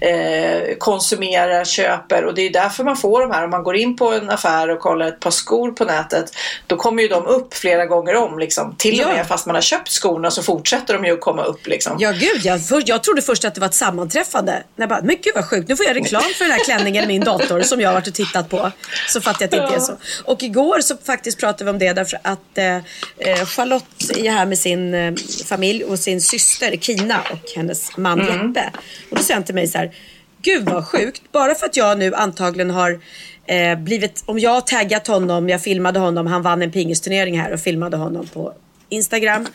[0.00, 3.44] eh, konsumerar, köper och det är därför man får de här.
[3.44, 6.32] Om man går in på en affär och kollar ett par skor på nätet
[6.66, 8.38] då kommer ju de upp flera gånger om.
[8.38, 8.74] Liksom.
[8.78, 9.14] Till och Ja.
[9.14, 11.66] med fast man har köpt skorna så fortsätter de ju att komma upp.
[11.66, 11.96] Liksom.
[11.98, 14.62] Ja gud, jag, jag trodde först att det var ett sammanträffande.
[14.76, 17.06] Jag bara, men gud vad sjukt, nu får jag reklam för den här klänningen i
[17.06, 18.70] min dator som jag har varit och tittat på.
[19.08, 19.96] Så fattar jag att det inte är så.
[20.24, 22.76] Och igår så faktiskt pratade vi om det därför att eh,
[23.18, 25.14] eh, Charlotte är här med sin eh,
[25.46, 28.70] familj och sin syster Kina och hennes man Jeppe.
[29.10, 29.94] Och då säger han till mig så här,
[30.42, 33.00] gud vad sjukt, bara för att jag nu antagligen har
[33.46, 37.52] eh, blivit, om jag har taggat honom, jag filmade honom, han vann en pingisturnering här
[37.52, 38.52] och filmade honom på
[38.88, 39.46] Instagram.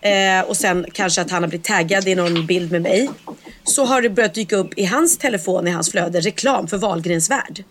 [0.00, 3.10] Eh, och sen kanske att han har blivit taggad i någon bild med mig.
[3.64, 7.30] Så har det börjat dyka upp i hans telefon, i hans flöde, reklam för Wahlgrens
[7.30, 7.64] värld.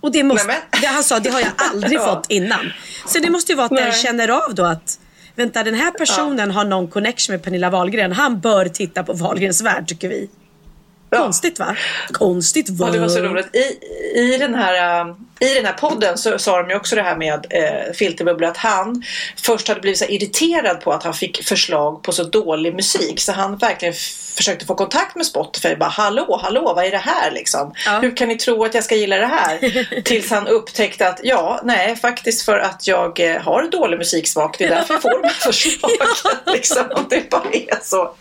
[0.00, 2.14] Och det måste, Nej, det, han sa, det har jag aldrig Ja.
[2.14, 2.72] fått innan.
[3.06, 4.02] Så det måste ju vara att den Nej.
[4.02, 4.98] känner av då att
[5.34, 8.12] Vänta den här personen har någon connection med Pernilla Wahlgren.
[8.12, 10.28] Han bör titta på Wahlgrens värld tycker vi.
[11.10, 11.76] Konstigt va?
[12.12, 12.86] Konstigt va?
[12.86, 13.56] Ja, det var så roligt.
[13.56, 13.78] I,
[14.20, 17.16] i, den här, äh, I den här podden så sa de ju också det här
[17.16, 19.02] med äh, Filterbubbla att han
[19.36, 23.32] först hade blivit så irriterad på att han fick förslag på så dålig musik så
[23.32, 23.94] han verkligen
[24.38, 27.74] försökte få kontakt med Spotify bara hallå, hallå, vad är det här liksom?
[27.86, 27.98] Ja.
[27.98, 30.02] Hur kan ni tro att jag ska gilla det här?
[30.04, 34.58] Tills han upptäckte att ja, nej, faktiskt för att jag eh, har dålig musiksmak.
[34.58, 36.06] Det är därför jag får de här förslagen.
[36.46, 37.06] liksom.
[37.10, 38.14] Det bara är så.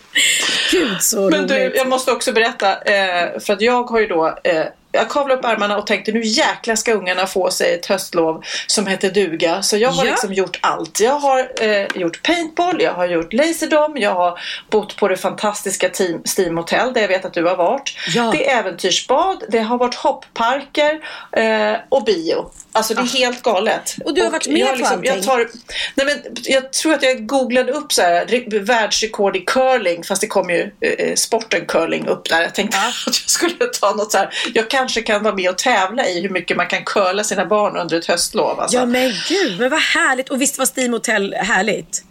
[0.71, 4.37] Gud så Men du, jag måste också berätta, eh, för att jag har ju då
[4.43, 4.65] eh,
[4.97, 8.87] jag kavlade upp armarna och tänkte nu jäklar ska ungarna få sig ett höstlov som
[8.87, 9.61] heter duga.
[9.61, 10.11] Så jag har Ja.
[10.11, 10.99] liksom gjort allt.
[10.99, 15.89] Jag har eh, gjort paintball, jag har gjort laserdom, jag har bott på det fantastiska
[15.89, 17.97] team, Steam Hotel där jag vet att du har varit.
[18.15, 18.29] Ja.
[18.31, 20.99] Det är äventyrsbad, det har varit hoppparker
[21.31, 22.49] eh, och bio.
[22.77, 23.95] Alltså det är helt galet.
[23.99, 24.03] Ah.
[24.05, 25.05] Och du har varit med jag på allting.
[25.15, 25.49] jag, tar,
[25.95, 30.21] nej men, jag tror att jag googlade upp så här, re- världsrekord i curling fast
[30.21, 32.41] det kom ju eh, sporten curling upp där.
[32.41, 34.29] Jag tänkte att jag skulle ta något så här.
[34.53, 37.77] Jag kanske kan vara med och tävla i hur mycket man kan curla sina barn
[37.77, 38.59] under ett höstlov.
[38.59, 38.77] Alltså.
[38.77, 40.29] Ja men gud, men vad härligt.
[40.29, 42.03] Och visst var Steam Hotel härligt?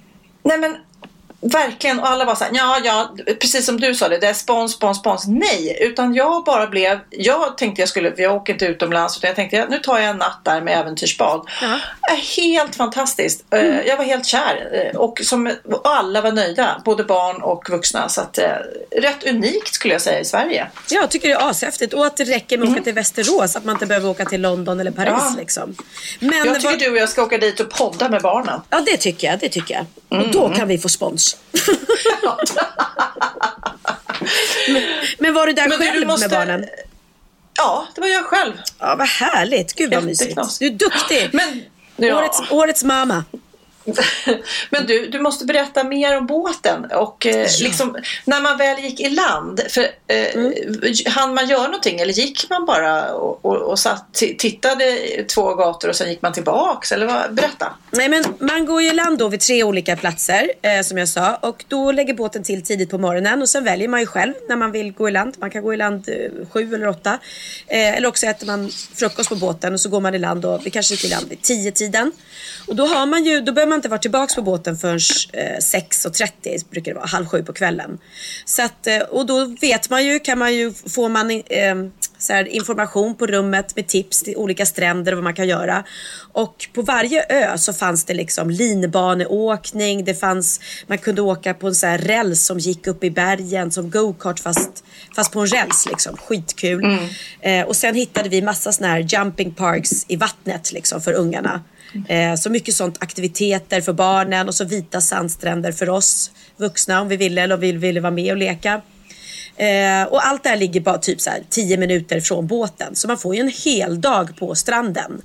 [0.45, 0.77] Nej men
[1.53, 4.35] verkligen och alla var så här, ja ja, precis som du sa det, det är
[4.35, 5.25] spons, spons, spons.
[5.27, 9.37] Nej, utan jag bara blev, jag tänkte jag skulle, jag åker inte utomlands utan jag
[9.37, 11.49] tänkte ja, nu tar jag en natt där med äventyrsbad.
[11.63, 11.79] Ja.
[12.37, 13.45] Helt fantastiskt.
[13.51, 15.53] Eh, Jag var helt kär eh, och, som,
[15.85, 18.09] alla var nöjda, både barn och vuxna.
[18.09, 18.49] Så att, eh,
[18.97, 20.67] rätt unikt skulle jag säga i Sverige.
[20.91, 21.95] Jag tycker det är ashäftigt.
[21.95, 23.57] Och att det räcker med att åka till Västerås.
[23.57, 25.35] Att man inte behöver åka till London eller Paris Ja.
[25.39, 25.75] liksom.
[26.21, 28.61] Men Jag tycker vad- du och jag ska åka dit och podda med barnen.
[28.71, 29.87] Ja det tycker jag, det tycker jag.
[30.21, 31.36] Och då kan vi få spons.
[34.69, 34.83] Men,
[35.19, 36.67] men var du där Men själv du måste- med barnen?
[37.59, 38.53] Ja, det var jag själv.
[38.79, 40.59] Ja vad härligt, gud vad mysigt.
[40.61, 41.31] Du är duktig.
[41.33, 41.63] Men,
[41.97, 42.19] ja.
[42.19, 43.25] årets, årets mamma.
[44.71, 49.01] Men du, du måste berätta mer om båten och eh, liksom, när man väl gick
[49.01, 50.53] i land, för, eh, Mm.
[51.07, 54.85] hann man göra någonting eller gick man bara och, och, och satt, tittade
[55.29, 56.93] två gator och sen gick man tillbaks?
[56.93, 57.35] Eller vad?
[57.35, 57.73] Berätta.
[57.91, 61.35] Nej men man går i land då vid tre olika platser eh, som jag sa
[61.35, 64.57] och då lägger båten till tidigt på morgonen och sen väljer man ju själv när
[64.57, 65.35] man vill gå i land.
[65.39, 67.19] Man kan gå i land eh, sju eller åtta.
[67.67, 70.67] Eh, eller också äter man frukost på båten och så går man i land och
[70.67, 72.13] vi kanske gick i land vid tio tiden.
[72.67, 75.01] Och då har man ju, då behöver man inte vara tillbaks på båten förrän
[75.33, 77.99] eh, 6.30 brukar det vara, halv sju på kvällen.
[78.45, 81.75] Så att, eh, och då vet man ju, kan man ju, får man eh,
[82.19, 85.85] så här, information på rummet med tips till olika stränder och vad man kan göra.
[86.33, 91.67] Och på varje ö så fanns det liksom linbaneåkning, det fanns, man kunde åka på
[91.67, 94.85] en så här räls som gick upp i bergen som go-kart fast,
[95.17, 96.17] fast på en räls liksom.
[96.17, 96.85] Skitkul.
[96.85, 97.09] Mm.
[97.41, 101.61] Eh, och sen hittade vi massa såna här jumping parks i vattnet liksom för ungarna.
[102.09, 107.09] Eh, så mycket sånt aktiviteter för barnen och så vita sandstränder för oss vuxna om
[107.09, 108.81] vi ville eller om vi ville vara med och leka.
[109.57, 112.95] Eh, och allt det här ligger bara typ så här 10 minuter från båten.
[112.95, 115.23] Så man får ju en hel dag på stranden.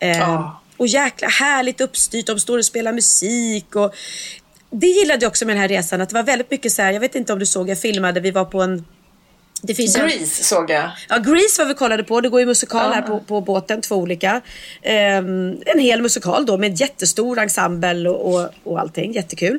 [0.00, 0.56] Oh.
[0.76, 2.26] Och jäkla härligt uppstyrt.
[2.26, 3.76] De står och spelar musik.
[3.76, 3.94] Och
[4.70, 6.00] det gillade jag också med den här resan.
[6.00, 6.92] Att det var väldigt mycket så här.
[6.92, 8.20] Jag vet inte om du såg, jag filmade.
[8.20, 8.84] Vi var på en
[9.62, 10.26] det finns Grease en...
[10.26, 10.90] såg jag.
[11.08, 12.20] Ja, Grease var vi kollade på.
[12.20, 12.94] Det går ju musikal ah.
[12.94, 14.34] här på, på båten, två olika.
[14.34, 19.12] Um, en hel musikal då med jättestor ensemble och, och, och allting.
[19.12, 19.58] Jättekul.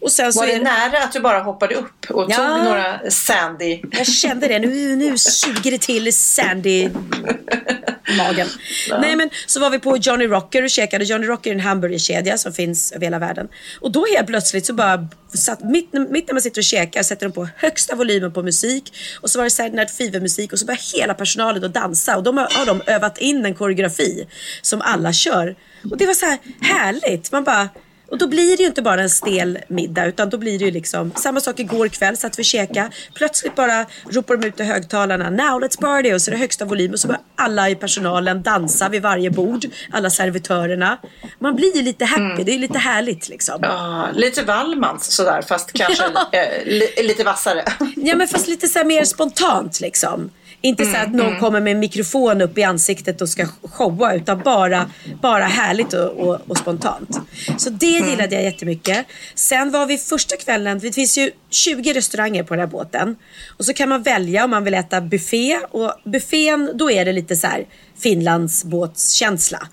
[0.00, 3.10] Och sen var det, det nära att du bara hoppade upp och ja, tog några
[3.10, 3.80] Sandy?
[3.92, 4.58] Jag kände det.
[4.58, 6.88] Nu, nu suger det till Sandy
[8.18, 8.48] magen.
[8.88, 8.98] Ja.
[9.00, 11.04] Nej men så var vi på Johnny Rocker och käkade.
[11.04, 13.48] Johnny Rocker är en hamburgerkedja som finns över hela världen.
[13.80, 17.26] Och då helt plötsligt så bara satt, mitt, mitt när man sitter och käkar sätter
[17.26, 20.66] de på högsta volymen på musik och så var det Saturday Night Fever-musik och så
[20.66, 24.26] börjar hela personalen att dansa och de har, har de övat in en koreografi
[24.62, 25.56] som alla kör.
[25.90, 27.32] Och det var så här härligt.
[27.32, 27.68] Man bara
[28.12, 30.70] och då blir det ju inte bara en stel middag utan då blir det ju
[30.70, 32.90] liksom samma sak igår kväll satt vi och käka.
[33.14, 36.64] Plötsligt bara ropar de ut i högtalarna now let's party och så är det högsta
[36.64, 39.64] volym och så börjar alla i personalen dansa vid varje bord.
[39.92, 40.98] Alla servitörerna.
[41.38, 42.44] Man blir ju lite happy, mm.
[42.44, 43.58] det är lite härligt liksom.
[43.62, 47.64] Ja, lite Wallmans sådär fast kanske eh, li, lite vassare.
[47.96, 50.30] ja men fast lite så mer spontant liksom.
[50.64, 51.40] Inte så att mm, någon mm.
[51.40, 54.90] kommer med en mikrofon upp i ansiktet och ska showa utan bara,
[55.22, 57.20] bara härligt och, och, och spontant.
[57.56, 58.10] Så det mm.
[58.10, 59.06] gillade jag jättemycket.
[59.34, 63.16] Sen var vi första kvällen, det finns ju 20 restauranger på den här båten.
[63.58, 67.12] Och så kan man välja om man vill äta buffé och buffén då är det
[67.12, 67.66] lite så här
[67.98, 69.68] Finlandsbåtskänsla.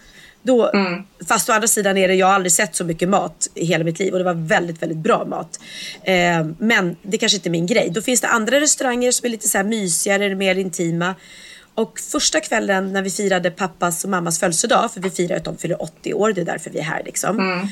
[0.49, 1.03] Då, mm.
[1.27, 3.83] Fast å andra sidan är det, jag har aldrig sett så mycket mat i hela
[3.83, 5.59] mitt liv och det var väldigt, väldigt bra mat.
[6.03, 7.89] Eh, men det kanske inte är min grej.
[7.93, 11.15] Då finns det andra restauranger som är lite så här mysigare, mer intima.
[11.73, 15.57] Och första kvällen när vi firade pappas och mammas födelsedag, för vi firar att de
[15.57, 17.39] fyller 80 år, det är därför vi är här liksom.
[17.39, 17.67] Mm.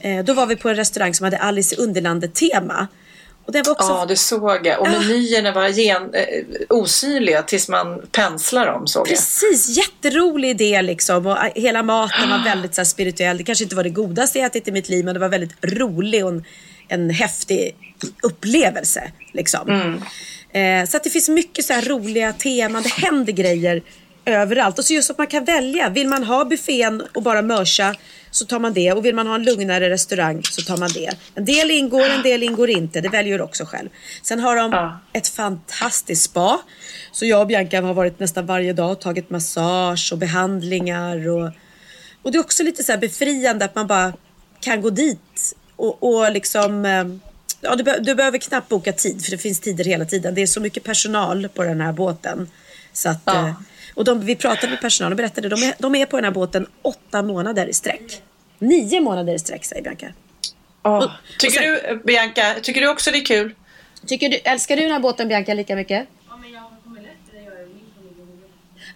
[0.00, 2.88] Eh, då var vi på en restaurang som hade Alice i Underlandet-tema.
[3.46, 3.88] Och det var också...
[3.88, 4.80] Ja, det såg jag.
[4.80, 9.76] Och menyerna var gen, eh, osynliga tills man penslar dem såg Precis, jag.
[9.76, 11.26] jätterolig idé liksom.
[11.26, 13.38] Och eh, hela maten var väldigt så här, spirituell.
[13.38, 15.64] Det kanske inte var det godaste jag ätit i mitt liv men det var väldigt
[15.64, 16.44] rolig och en,
[16.88, 17.76] en häftig
[18.22, 19.12] upplevelse.
[19.32, 19.70] Liksom.
[19.70, 20.02] Mm.
[20.52, 22.82] Eh, så att det finns mycket så här roliga teman.
[22.82, 23.82] Det händer grejer
[24.24, 24.78] överallt.
[24.78, 25.88] Och så just att man kan välja.
[25.88, 27.94] Vill man ha buffén och bara mörsa
[28.32, 28.92] så tar man det.
[28.92, 31.10] Och vill man ha en lugnare restaurang så tar man det.
[31.34, 33.00] En del ingår, en del ingår inte.
[33.00, 33.88] Det väljer du också själv.
[34.22, 35.00] Sen har de ja.
[35.12, 36.60] ett fantastiskt spa.
[37.12, 41.28] Så jag och Bianca har varit nästan varje dag och tagit massage och behandlingar.
[41.28, 41.50] Och,
[42.22, 44.12] och det är också lite så befriande att man bara
[44.60, 47.04] kan gå dit och, och liksom eh,
[47.64, 50.34] Ja, du, be du behöver knappt boka tid för det finns tider hela tiden.
[50.34, 52.50] Det är så mycket personal på den här båten.
[52.92, 53.54] Så att, ja.
[53.94, 56.32] Och de, vi pratade med personalen och berättade, de är, de är på den här
[56.32, 58.22] båten åtta månader i sträck.
[58.58, 60.06] Nio månader i sträck säger Bianca.
[60.82, 60.96] Oh.
[60.96, 63.54] Och, tycker och sen, du, Bianca, tycker du också det är kul?
[64.06, 66.06] Tycker du, älskar du den här båten Bianca lika mycket?
[66.28, 67.68] Ja, men jag kommer lätt det gör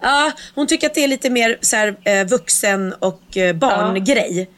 [0.00, 4.50] Ja, hon tycker att det är lite mer så här, eh, vuxen och eh, barngrej.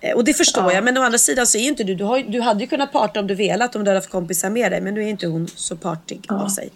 [0.00, 0.14] Ja.
[0.14, 0.72] Och det förstår ja.
[0.72, 2.66] jag, men å andra sidan så är ju inte du, du, har, du hade ju
[2.66, 5.08] kunnat parta om du velat om du hade haft kompisar med dig, men nu är
[5.08, 6.42] inte hon så partig ja.
[6.42, 6.70] av sig.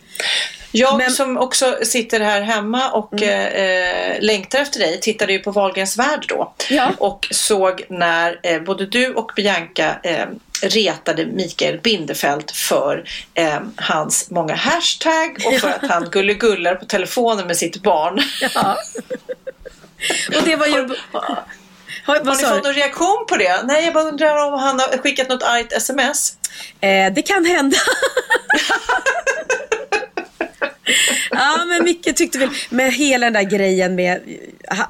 [0.73, 1.11] Jag Men...
[1.11, 4.15] som också sitter här hemma och mm.
[4.15, 6.55] eh, längtar efter dig tittade ju på Wahlgrens värld då.
[6.71, 6.91] Ja.
[6.99, 10.27] Och såg när eh, både du och Bianca eh,
[10.63, 13.05] retade Mikael Bindefeld för
[13.35, 18.23] eh, hans många hashtag och för att han gullegullar på telefonen med sitt barn.
[18.55, 18.77] Ja.
[20.37, 20.89] och det var ju...
[22.05, 23.63] Har, har ni fått någon reaktion på det?
[23.65, 26.37] Nej, jag bara undrar om han har skickat något argt sms.
[26.81, 27.77] Eh, det kan hända.
[31.31, 34.21] ja, men Micke tyckte väl med hela den där grejen med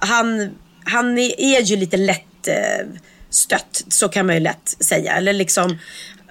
[0.01, 0.51] han,
[0.85, 2.87] han är ju lite lätt eh,
[3.31, 5.17] stött, så kan man ju lätt säga.
[5.17, 5.79] Eller liksom,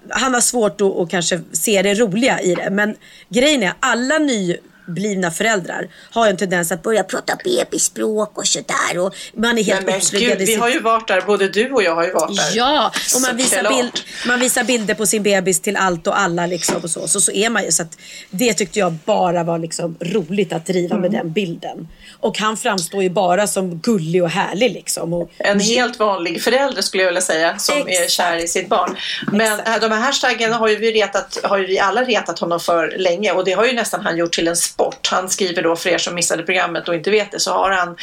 [0.10, 2.70] han har svårt att, att kanske se det roliga i det.
[2.70, 2.96] Men
[3.30, 4.58] grejen är, alla ny
[4.92, 8.98] blivna föräldrar har en tendens att börja prata bebisspråk och sådär.
[8.98, 12.04] Och man är helt uppslukad Vi har ju varit där, både du och jag har
[12.04, 12.52] ju varit där.
[12.54, 16.46] Ja, och man visar, bild, man visar bilder på sin bebis till allt och alla
[16.46, 17.08] liksom och så.
[17.08, 17.72] Så, så är man ju.
[17.72, 17.98] Så att
[18.30, 21.02] det tyckte jag bara var liksom roligt att driva mm.
[21.02, 21.88] med den bilden.
[22.20, 25.14] Och han framstår ju bara som gullig och härlig liksom.
[25.14, 28.06] Och, en helt vanlig förälder skulle jag vilja säga som Exakt.
[28.06, 28.98] är kär i sitt barn.
[29.32, 29.82] Men Exakt.
[29.82, 33.32] de här hashtaggen har ju vi retat, har ju vi alla retat honom för länge
[33.32, 35.08] och det har ju nästan han gjort till en sport sport.
[35.12, 37.96] Han skriver då, för er som missade programmet och inte vet det, så har han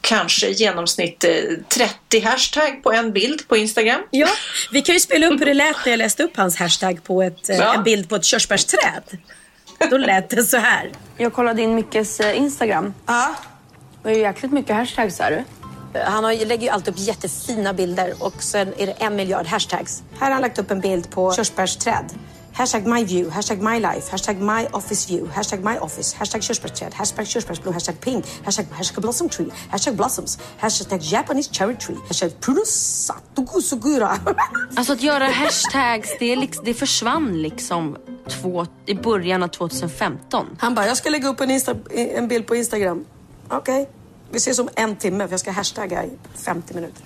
[0.00, 1.30] kanske i genomsnitt eh,
[1.68, 4.00] 30 hashtag på en bild på Instagram.
[4.10, 4.28] Ja,
[4.72, 7.22] vi kan ju spela upp hur det lät när jag läste upp hans hashtag på
[7.22, 7.74] ett, eh, Ja.
[7.74, 9.02] en bild på ett körsbärsträd.
[9.90, 10.90] Då lät det så här.
[11.16, 12.94] Jag kollade in Mickes eh, Instagram.
[13.06, 13.34] Ja.
[14.02, 15.44] Det är ju jäkligt mycket hashtags här.
[16.06, 20.02] Han har, lägger ju alltid upp jättefina bilder och sen är det en miljard hashtags.
[20.20, 22.04] Här har han lagt upp en bild på körsbärsträd.
[22.56, 26.94] Hashtag my view, hashtag my life, hashtag my office view, hashtag my office, hashtag körsbärsträd,
[26.94, 32.30] hashtag körsbärsblom, hashtag pink, hashtag, hashtag blossom tree, hashtag blossoms, hashtag Japanese cherry tree, hashtag
[32.40, 34.18] purusatogusugura.
[34.76, 37.96] Alltså att göra hashtags, det, är liksom, det försvann liksom
[38.28, 40.46] två, i början av 2015.
[40.58, 43.04] Han bara, jag ska lägga upp en, Insta- en bild på Instagram.
[43.48, 43.88] Okej,
[44.30, 46.10] vi ses om en timme för jag ska hashtagga i
[46.44, 47.04] 50 minuter.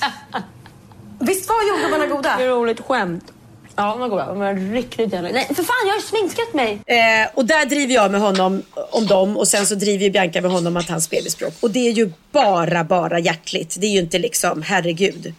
[1.18, 2.36] Visst var jordgubbarna goda?
[2.36, 3.32] Det är roligt skämt.
[3.78, 4.26] Ja, de var goda.
[4.26, 5.28] De var riktigt jävla...
[5.28, 6.78] Nej, för fan, jag har ju sminkat mig.
[6.86, 10.40] Eh, och där driver jag med honom om dem och sen så driver ju Bianca
[10.40, 11.54] med honom att hans babyspråk.
[11.60, 13.76] Och det är ju bara, bara hjärtligt.
[13.80, 15.34] Det är ju inte liksom, herregud.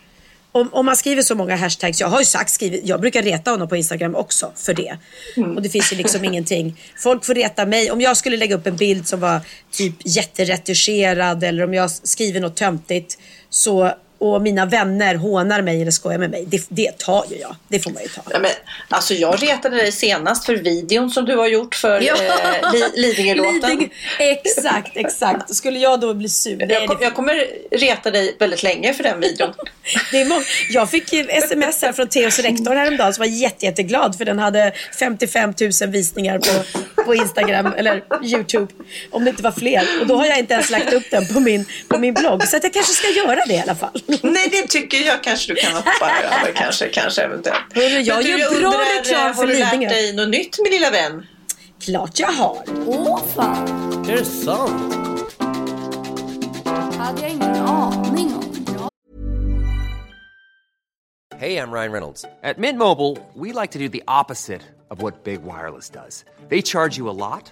[0.51, 3.51] Om, om man skriver så många hashtags, jag har ju sagt skrivit, jag brukar reta
[3.51, 4.97] honom på Instagram också för det.
[5.55, 6.81] Och det finns ju liksom ingenting.
[6.97, 7.91] Folk får reta mig.
[7.91, 12.39] Om jag skulle lägga upp en bild som var typ jätteretuscherad eller om jag skriver
[12.39, 13.17] något töntigt
[13.49, 16.45] så och mina vänner hånar mig eller skojar med mig.
[16.47, 17.55] Det, det tar ju jag.
[17.67, 18.21] Det får man ju ta.
[18.31, 18.51] Ja, men,
[18.89, 22.15] alltså jag retade dig senast för videon som du har gjort för Ja.
[22.15, 23.61] eh, Li- Lidingö-låten.
[23.79, 25.55] Lidingö- Exakt, exakt.
[25.55, 26.71] Skulle jag då bli sur?
[26.71, 29.53] Jag, kom, jag kommer reta dig väldigt länge för den videon.
[30.11, 34.17] Det är må- jag fick sms här från Theos rektor häromdagen som var jätte, jätteglad
[34.17, 38.73] för den hade 55 000 visningar på, på Instagram eller Youtube.
[39.11, 39.83] Om det inte var fler.
[40.01, 42.47] Och då har jag inte ens lagt upp den på min, på min blogg.
[42.47, 44.01] Så att jag kanske ska göra det i alla fall.
[44.23, 46.51] Nej, det tycker jag kanske du kan hoppa över.
[46.55, 47.73] Kanske, kanske eventuellt.
[47.75, 50.59] Hörru, jag du, gör bra undrar, reklam eh, för Har du lärt dig något nytt
[50.63, 51.27] min lilla vän?
[51.79, 52.63] Klart jag har.
[52.85, 53.67] Åh fan,
[54.09, 54.99] Är det sant?
[56.99, 58.63] hade jag ingen aning om.
[58.65, 58.89] Bra.
[61.37, 62.25] Hey, I'm Ryan Reynolds.
[62.43, 66.25] At Mint Mobile, we like to do the opposite of what Big Wireless does.
[66.49, 67.51] They charge you a lot,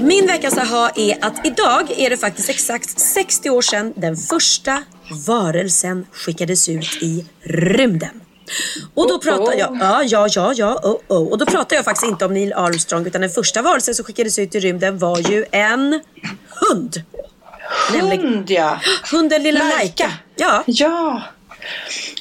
[0.00, 4.82] Min veckans aha är att idag är det faktiskt exakt 60 år sedan den första
[5.26, 8.20] varelsen skickades ut i rymden.
[8.94, 11.28] Och då pratar jag, ja, ja, ja, ja, oh, oh.
[11.28, 14.38] Och då pratar jag faktiskt inte om Neil Armstrong utan den första varelsen som skickades
[14.38, 16.00] ut i rymden var ju en
[16.48, 17.02] hund.
[17.92, 18.80] Hund ja!
[19.12, 20.12] Hunden lilla Laika.
[20.36, 20.64] Ja.
[20.66, 21.22] Ja.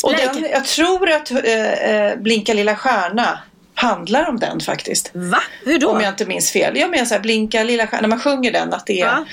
[0.04, 3.39] Och den, jag tror att äh, Blinka lilla stjärna
[3.76, 5.12] handlar om den faktiskt.
[5.14, 5.44] Va?
[5.64, 5.90] Hur då?
[5.90, 6.78] Om jag inte minns fel.
[6.78, 9.26] Jag menar så här, Blinka lilla stjärna, när man sjunger den, att det är ja.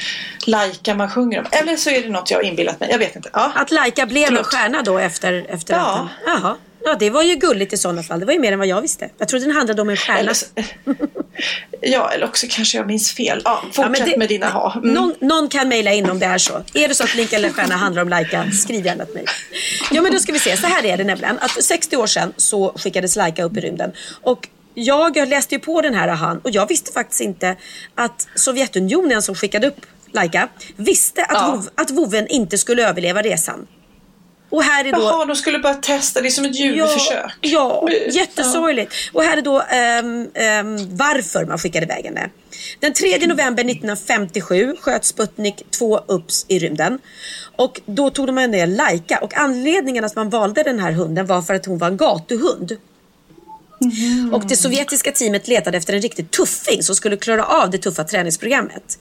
[0.47, 1.47] Laika man sjunger om.
[1.51, 3.31] Eller så är det något jag har inbillat mig, jag vet inte.
[3.33, 3.53] Ja.
[3.55, 6.09] Att Laika blev en stjärna då efter, efter ja.
[6.27, 6.57] Jaha.
[6.85, 8.21] Ja, det var ju gulligt i sådana fall.
[8.21, 9.11] Det var ju mer än vad jag visste.
[9.19, 10.19] Jag trodde den handlade om en stjärna.
[10.19, 10.47] Eller så,
[11.81, 13.43] ja, eller också kanske jag minns fel.
[13.45, 14.75] Ja, fortsätt ja, det, med dina ha.
[14.77, 14.95] Mm.
[14.95, 16.63] Någon, någon, kan mejla in om det är så.
[16.75, 19.25] Är det så att Blinka eller stjärna handlar om Laika, skriv gärna till mig.
[19.91, 20.57] Ja, men då ska vi se.
[20.57, 21.39] Så här är det nämligen.
[21.39, 23.93] Att 60 år sedan så skickades Laika upp i rymden.
[24.23, 27.57] Och jag, jag läste ju på den här han och jag visste faktiskt inte
[27.95, 31.51] att Sovjetunionen som skickade upp Laika visste att, ja.
[31.51, 33.67] Vov, att voven inte skulle överleva resan.
[34.53, 35.03] Och här är då...
[35.03, 37.33] Jaha, de skulle bara testa, det är som ett djurförsök.
[37.41, 38.93] Ja, ja jättesorgligt.
[38.93, 39.19] Ja.
[39.19, 40.21] Och här är då um,
[40.77, 42.31] um, varför man skickade iväg henne.
[42.81, 46.99] Den 3 november 1957 sköt Sputnik 2 upp i rymden.
[47.57, 51.43] Och då tog de ner Laika och anledningen att man valde den här hunden var
[51.43, 52.77] för att hon var en gatuhund.
[53.81, 54.35] Mm.
[54.35, 58.05] Och det sovjetiska teamet letade efter en riktig tuffing som skulle klara av det tuffa
[58.05, 58.99] träningsprogrammet.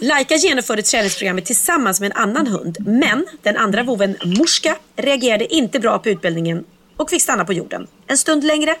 [0.00, 2.76] Laika genomförde träningsprogrammet tillsammans med en annan hund.
[2.86, 6.64] Men den andra voven Morska reagerade inte bra på utbildningen
[6.96, 7.86] och fick stanna på jorden.
[8.06, 8.76] En stund längre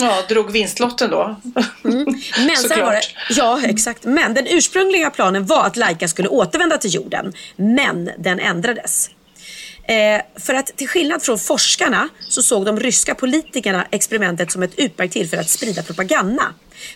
[0.00, 1.36] Ja, drog vinstlotten då.
[1.84, 2.04] Mm.
[2.46, 4.04] Men sen var det, ja, exakt.
[4.04, 7.32] Men den ursprungliga planen var att Laika skulle återvända till jorden.
[7.56, 9.10] Men den ändrades.
[9.88, 14.78] Eh, för att till skillnad från forskarna så såg de ryska politikerna experimentet som ett
[14.78, 16.42] utmärkt tillfälle att sprida propaganda.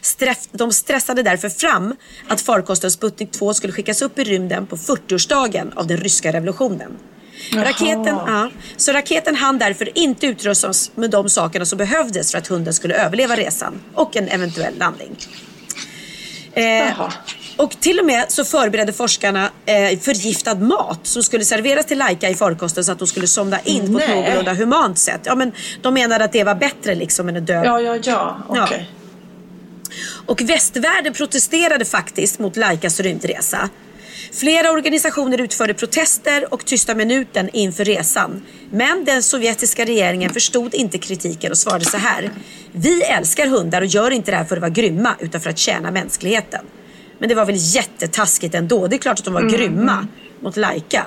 [0.01, 1.97] Sträff, de stressade därför fram
[2.29, 6.93] att farkosten Sputnik 2 skulle skickas upp i rymden på 40-årsdagen av den ryska revolutionen.
[7.53, 12.47] Raketen, ja, så raketen hann därför inte utrustas med de sakerna som behövdes för att
[12.47, 15.17] hunden skulle överleva resan och en eventuell landning.
[16.53, 17.11] Eh,
[17.57, 22.31] och till och med så förberedde forskarna eh, förgiftad mat som skulle serveras till Laika
[22.31, 25.21] i farkosten så att hon skulle somna in på ett någorlunda humant sätt.
[25.25, 27.65] Ja, men de menade att det var bättre liksom än att dö.
[27.65, 28.37] Ja, ja, ja.
[28.49, 28.63] Okej.
[28.63, 28.79] Okay.
[28.79, 28.85] Ja.
[30.27, 33.71] Och västvärlden protesterade faktiskt mot Laikas rymdresa.
[34.33, 38.43] Flera organisationer utförde protester och tysta minuten inför resan.
[38.71, 42.31] Men den sovjetiska regeringen förstod inte kritiken och svarade så här.
[42.73, 45.59] Vi älskar hundar och gör inte det här för att vara grymma utan för att
[45.59, 46.65] tjäna mänskligheten.
[47.23, 48.87] Men det var väl jättetaskigt ändå.
[48.87, 49.53] Det är klart att de var mm.
[49.53, 50.07] grymma
[50.41, 51.07] mot Laika.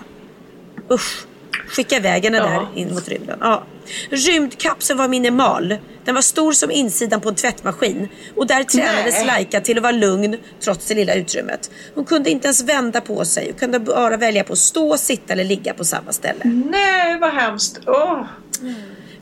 [0.91, 1.25] Usch.
[1.67, 2.43] Skicka iväg henne ja.
[2.43, 3.37] där in mot rymden.
[3.41, 3.63] Ja.
[4.09, 5.77] Rymdkapseln var minimal.
[6.05, 8.07] Den var stor som insidan på en tvättmaskin.
[8.35, 9.25] Och där tränades Nej.
[9.25, 11.71] Laika till att vara lugn trots det lilla utrymmet.
[11.95, 15.33] Hon kunde inte ens vända på sig och kunde bara välja på att stå, sitta
[15.33, 16.43] eller ligga på samma ställe.
[16.45, 17.79] Nej, vad hemskt.
[17.85, 18.25] Åh.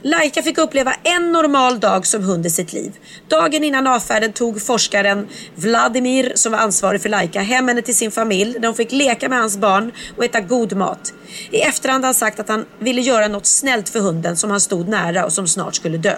[0.05, 2.91] Laika fick uppleva en normal dag som hund i sitt liv.
[3.27, 8.11] Dagen innan avfärden tog forskaren Vladimir, som var ansvarig för Laika, hem henne till sin
[8.11, 11.13] familj där hon fick leka med hans barn och äta god mat.
[11.51, 14.61] I efterhand har han sagt att han ville göra något snällt för hunden som han
[14.61, 16.15] stod nära och som snart skulle dö.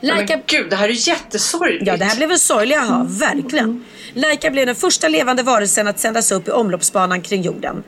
[0.00, 1.86] Ja, men gud, det här är jättesorgligt.
[1.86, 3.84] Ja, det här blev en sorglig aha, verkligen.
[4.14, 7.82] Laika blev den första levande varelsen att sändas upp i omloppsbanan kring jorden.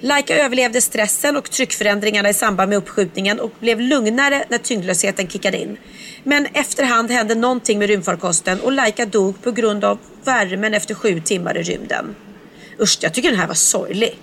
[0.00, 5.58] Laika överlevde stressen och tryckförändringarna i samband med uppskjutningen och blev lugnare när tyngdlösheten kickade
[5.58, 5.78] in.
[6.24, 11.20] Men efterhand hände någonting med rymdfarkosten och Laika dog på grund av värmen efter sju
[11.20, 12.16] timmar i rymden.
[12.80, 14.18] Usch, jag tycker den här var sorglig.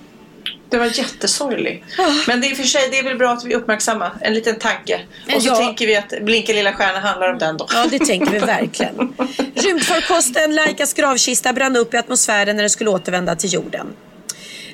[0.70, 1.84] Det var jättesorglig.
[2.28, 4.99] Men det är för sig det är väl bra att vi uppmärksammar en liten tanke.
[5.36, 5.56] Och så Ja.
[5.56, 7.68] tänker vi att Blinka lilla stjärna handlar om den då.
[7.74, 9.14] Ja, det tänker vi verkligen.
[9.56, 13.88] Rymdfarkosten Laikas gravkista brann upp i atmosfären när den skulle återvända till jorden.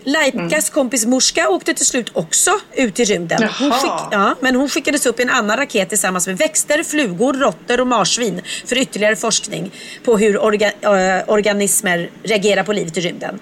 [0.03, 3.49] Laikas kompis Morska åkte till slut också ut i rymden.
[3.59, 7.33] Hon skick, ja, men hon skickades upp i en annan raket tillsammans med växter, flugor,
[7.33, 9.71] råttor och marsvin för ytterligare forskning
[10.05, 13.39] på hur orga, eh, organismer reagerar på livet i rymden.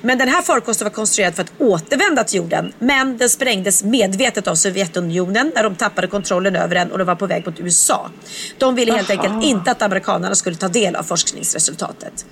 [0.00, 2.72] Men den här farkosten var konstruerad för att återvända till jorden.
[2.78, 7.14] Men den sprängdes medvetet av Sovjetunionen när de tappade kontrollen över den och de var
[7.14, 8.10] på väg mot USA.
[8.58, 9.22] De ville helt Aha.
[9.22, 12.26] enkelt inte att amerikanerna skulle ta del av forskningsresultatet.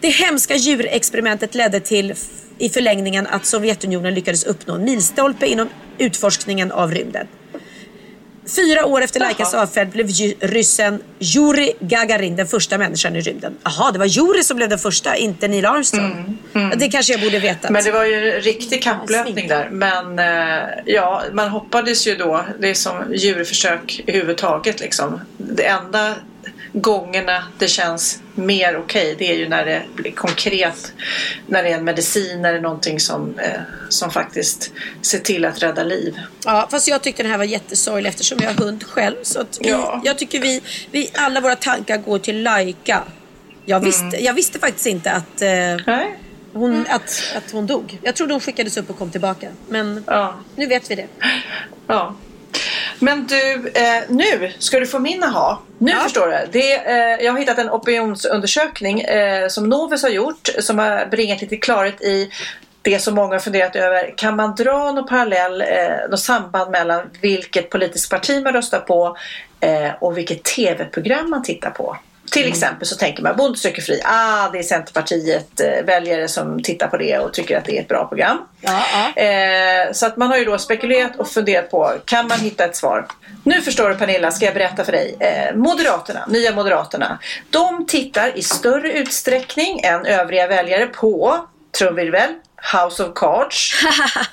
[0.00, 2.14] Det hemska djurexperimentet ledde till
[2.58, 7.26] i förlängningen att Sovjetunionen lyckades uppnå en milstolpe inom utforskningen av rymden.
[8.56, 10.06] Fyra år efter Laikas avfärd blev
[10.40, 11.02] ryssen
[11.36, 13.56] Yuri Gagarin den första människan i rymden.
[13.62, 16.38] Jaha, det var Yuri som blev den första, inte Neil Armstrong.
[16.52, 17.70] Ja, Det kanske jag borde veta.
[17.70, 19.68] Men det var ju en riktig kapplöpning där.
[19.70, 25.20] Men eh, ja, man hoppades ju då, det är som djurförsök överhuvudtaget liksom.
[25.36, 26.14] Det enda
[26.72, 30.92] gångerna det känns mer okej det är ju när det blir konkret.
[31.46, 35.84] När det är en medicin eller någonting som, eh, som faktiskt ser till att rädda
[35.84, 36.18] liv.
[36.44, 39.16] Ja, fast jag tyckte den här var jättesorglig eftersom jag har hund själv.
[39.22, 40.00] Så vi, Ja.
[40.04, 40.60] Jag tycker vi,
[40.90, 43.02] vi, alla våra tankar går till Laika.
[43.64, 44.24] Jag visste, Mm.
[44.24, 46.06] jag visste faktiskt inte att, eh,
[46.52, 47.98] hon, att, att hon dog.
[48.02, 49.48] Jag trodde hon skickades upp och kom tillbaka.
[49.68, 50.04] Men
[50.56, 51.06] nu vet vi det.
[51.86, 52.14] Ja.
[53.02, 55.62] Men du, eh, nu ska du få min aha.
[55.78, 56.48] Nu förstår du.
[56.52, 61.40] Det, eh, jag har hittat en opinionsundersökning eh, som Novus har gjort som har bringat
[61.40, 62.30] lite klarhet i
[62.82, 64.14] det som många har funderat över.
[64.16, 69.16] Kan man dra någon parallell, eh, något samband mellan vilket politiskt parti man röstar på
[69.60, 71.96] eh, och vilket tv-program man tittar på?
[72.32, 74.00] Till exempel så tänker man Bonde söker fri.
[74.04, 77.82] Ah, det är Centerpartiet eh, väljare som tittar på det och tycker att det är
[77.82, 78.38] ett bra program.
[79.16, 82.76] Eh, så att man har ju då spekulerat och funderat på kan man hitta ett
[82.76, 83.06] svar.
[83.44, 85.16] Nu förstår du Pernilla, ska jag berätta för dig.
[85.20, 87.18] Eh, Moderaterna, Nya Moderaterna,
[87.50, 91.46] de tittar i större utsträckning än övriga väljare på,
[91.78, 92.30] trumvirvel,
[92.72, 93.72] House of Cards,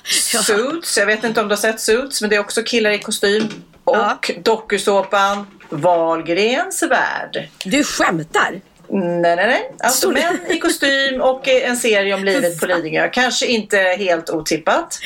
[0.46, 2.98] Suits, jag vet inte om du har sett Suits men det är också killar i
[2.98, 3.48] kostym
[3.84, 7.48] och dokusåpan Wahlgrens värld.
[7.64, 8.60] Du skämtar?
[8.92, 9.72] Nej, nej, nej.
[9.78, 13.08] Alltså män i kostym och eh, en serie om livet på Lidingö.
[13.08, 14.98] Kanske inte helt otippat.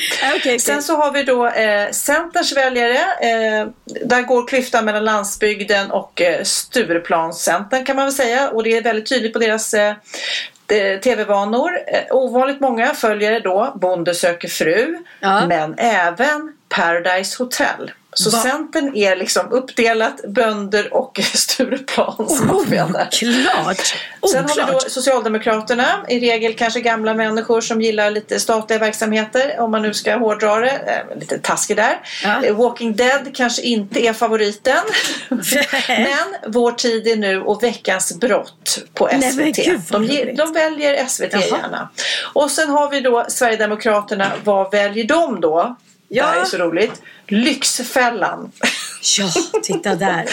[0.59, 2.97] Sen så har vi då eh, Centerns väljare.
[3.21, 8.49] Eh, där går klyftan mellan landsbygden och eh, Stureplanscentern kan man väl säga.
[8.49, 9.93] Och det är väldigt tydligt på deras eh,
[11.03, 11.71] tv-vanor.
[11.87, 14.97] Eh, ovanligt många följare då Bonde söker fru.
[15.47, 17.91] Men även Paradise Hotel.
[18.17, 18.37] Så Va?
[18.37, 23.09] Centern är liksom uppdelat bönder och Stureplans vänner.
[23.11, 23.95] Klart!
[24.31, 29.59] Sen har vi då Socialdemokraterna, i regel kanske gamla människor som gillar lite statliga verksamheter
[29.59, 30.69] om man nu ska hårdra det.
[30.69, 31.99] Eh, lite taskig där.
[32.43, 34.83] Eh, Walking Dead kanske inte är favoriten.
[35.87, 39.37] men Vår tid är nu och Veckans brott på Nej, SVT.
[39.91, 41.41] men gud, de, de väljer SVT Jaha.
[41.41, 41.89] gärna.
[42.33, 44.31] Och sen har vi då Sverigedemokraterna.
[44.43, 45.75] Vad väljer de då?
[46.09, 47.01] Det här är så roligt.
[47.27, 48.51] Lyxfällan.
[49.17, 49.29] Ja,
[49.63, 50.25] titta där.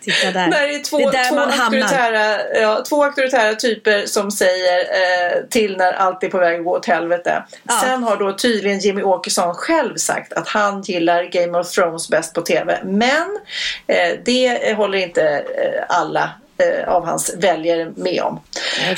[0.00, 0.50] Titta där.
[0.50, 4.78] Där är två, det är där två, man auktoritära, ja, två auktoritära typer som säger
[4.78, 7.42] eh, till när allt är på väg att gå åt helvete.
[7.82, 12.34] Sen har då tydligen Jimmy Åkesson själv sagt att han gillar Game of Thrones bäst
[12.34, 12.78] på TV.
[12.84, 13.38] Men
[13.86, 18.40] eh, det håller inte eh, alla eh, av hans väljare med om.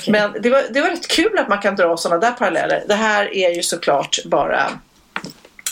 [0.07, 2.85] Men det var, det var rätt kul att man kan dra sådana där paralleller.
[2.89, 4.71] Det här är ju såklart bara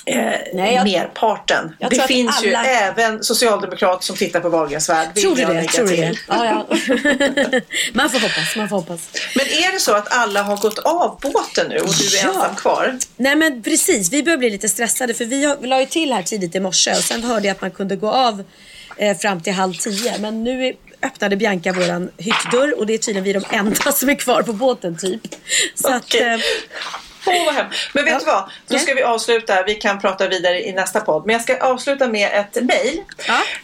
[0.08, 1.76] eh, Nej, jag- merparten.
[1.78, 5.14] jag Det att finns ju alla- även socialdemokrater som tittar på Wahlgrens värld.
[5.14, 5.62] Tror du det?
[5.64, 6.14] Tror du det?
[6.28, 6.66] Ja, ja.
[7.92, 9.00] man får hoppas, man får hoppas.
[9.34, 12.28] Men är det så att alla har gått av båten nu och du är Ja.
[12.28, 12.98] ensam kvar?
[13.16, 16.12] Nej men precis, vi börjar bli lite stressade för vi, har, vi la ju till
[16.12, 18.44] här tidigt i morse och sen hörde jag att man kunde gå av
[18.96, 20.18] eh, fram till halv tio.
[20.18, 24.08] Men nu är, öppnade Bianca våran hyttdörr och det är tydligen vi de enda som
[24.08, 25.20] är kvar på båten typ.
[25.74, 26.20] Så att, Okej.
[26.34, 26.40] eh,
[27.26, 27.90] Åh, vad hemskt.
[27.92, 28.18] Men vet Ja.
[28.18, 28.44] du vad?
[28.66, 28.78] Då Ja.
[28.78, 29.62] ska vi avsluta.
[29.62, 31.26] Vi kan prata vidare i nästa podd.
[31.26, 33.00] Men jag ska avsluta med ett mejl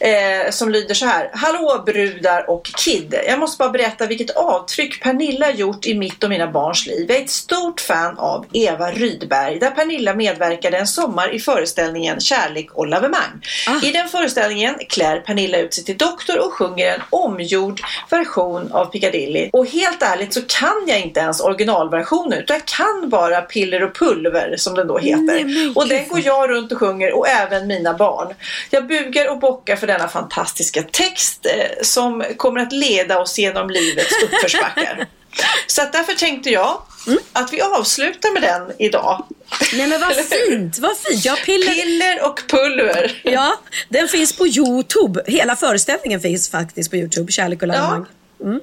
[0.01, 1.31] eh, som lyder så här.
[1.33, 3.15] Hallå brudar och kid.
[3.27, 7.07] Jag måste bara berätta vilket avtryck Pernilla gjort i mitt och mina barns liv.
[7.09, 12.21] Jag är ett stort fan av Eva Rydberg där Pernilla medverkade en sommar i föreställningen
[12.21, 13.41] Kärlek och lavemang.
[13.83, 17.81] I den föreställningen klär Pernilla ut sig till doktor och sjunger en omgjord
[18.11, 19.51] version av Piccadilly.
[19.53, 23.95] Och helt ärligt så kan jag inte ens originalversionen utan jag kan bara Piller och
[23.95, 25.73] pulver som den då heter.
[25.75, 28.35] och den går jag runt och sjunger och även mina barn.
[28.71, 33.71] Jag bugar och bockar för denna fantastiska text eh, som kommer att leda oss genom
[33.71, 35.07] livets uppförsbackar.
[35.67, 36.83] Så att därför tänkte jag
[37.33, 39.27] att vi avslutar med den idag.
[39.73, 41.25] nej men vad fint, vad fint.
[41.25, 41.75] Jag piller...
[41.75, 43.21] Piller och pulver.
[43.23, 45.23] Ja, den finns på Youtube.
[45.27, 48.07] Hela föreställningen finns faktiskt på Youtube, Kärlek och lavemang.
[48.41, 48.61] Mm.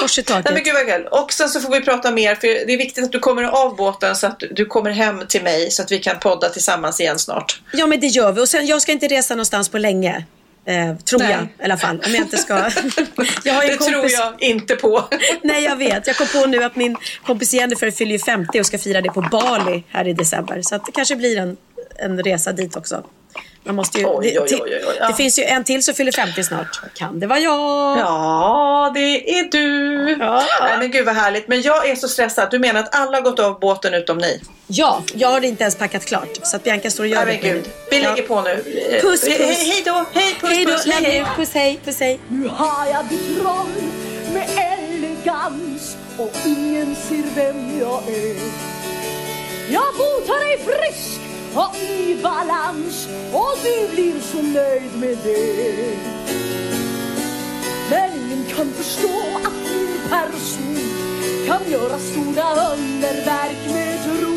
[0.00, 0.44] Kors i taket.
[0.44, 1.06] Nej men gud vad kul.
[1.10, 3.76] Och sen så får vi prata mer för det är viktigt att du kommer av
[3.76, 7.18] båten så att du kommer hem till mig så att vi kan podda tillsammans igen
[7.18, 7.60] snart.
[7.72, 10.24] Ja men det gör vi och sen jag ska inte resa någonstans på länge.
[10.64, 11.30] Eh, tror Nej.
[11.30, 12.02] jag i alla fall.
[12.06, 12.54] Om jag inte ska.
[13.44, 13.86] jag har det kompis...
[13.86, 15.04] tror jag inte på.
[15.42, 16.06] Nej jag vet.
[16.06, 19.08] Jag kom på nu att min kompis Jennifer fyller ju 50 och ska fira det
[19.08, 20.62] på Bali här i december.
[20.62, 21.56] Så att det kanske blir en,
[21.98, 23.04] en resa dit också.
[23.64, 25.06] Man måste ju, Oj, det, oj, oj, oj, oj, ja.
[25.08, 26.80] det finns ju en till som fyller 50 snart.
[26.94, 27.98] Kan det vara jag?
[27.98, 30.16] Ja, det är du.
[30.20, 30.42] Ja.
[30.62, 31.48] Nej men gud vad härligt.
[31.48, 32.48] Men jag är så stressad.
[32.50, 34.40] Du menar att alla har gått av båten utom ni?
[34.66, 36.28] Ja, jag har inte ens packat klart.
[36.42, 37.48] Så att Bianca står och gör Nej det.
[37.48, 37.68] men gud.
[37.90, 38.10] Vi Ja.
[38.10, 38.50] lägger på nu.
[38.50, 39.46] Eh, Puss, Hej, puss.
[39.46, 40.04] hej, hej då.
[40.14, 40.70] Hej, puss, Hej då.
[40.72, 40.86] puss.
[40.86, 41.26] Love you.
[41.36, 41.80] Puss hej.
[41.84, 42.20] Puss hej.
[42.28, 43.66] Nu har jag bytt roll
[44.34, 48.36] med elegans och ingen ser vem jag är.
[49.72, 51.20] Jag botar dig frisk
[51.54, 55.96] och i balans och du blir så nöjd med det.
[57.90, 59.08] Men ingen kan förstå
[59.44, 60.78] att min person
[61.46, 64.32] kan göra stora underverk med tro.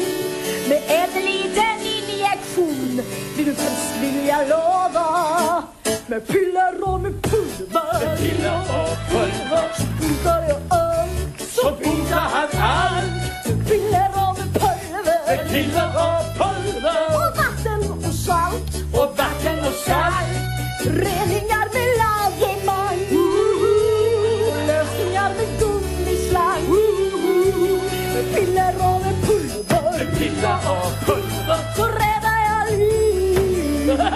[0.70, 3.02] Med en liten injektion
[3.36, 5.64] blir du frisk vill jag lova.
[6.08, 8.06] Med piller och med pulver.
[8.06, 9.72] Med piller och pulver.
[9.78, 11.52] Så botar jag allt.
[11.52, 13.46] Så botar han allt.
[13.48, 15.38] Med piller och med pulver.
[15.38, 16.55] Med piller och pulver.
[16.86, 18.84] Och vatten och salt.
[18.94, 20.28] Och vatten och salt.
[20.84, 23.00] Reningar med lavemang.
[24.68, 26.64] Lösningar med gummislang.
[28.14, 30.16] Med piller och med pulver.
[30.18, 31.60] Piller och pulver.
[31.76, 34.02] Så räddar jag liv.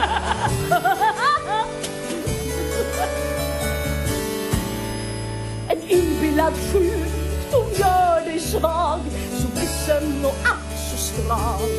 [5.71, 8.99] En inbillad sjukdom gör dig svag
[9.31, 11.78] Så ledsen och ack så stram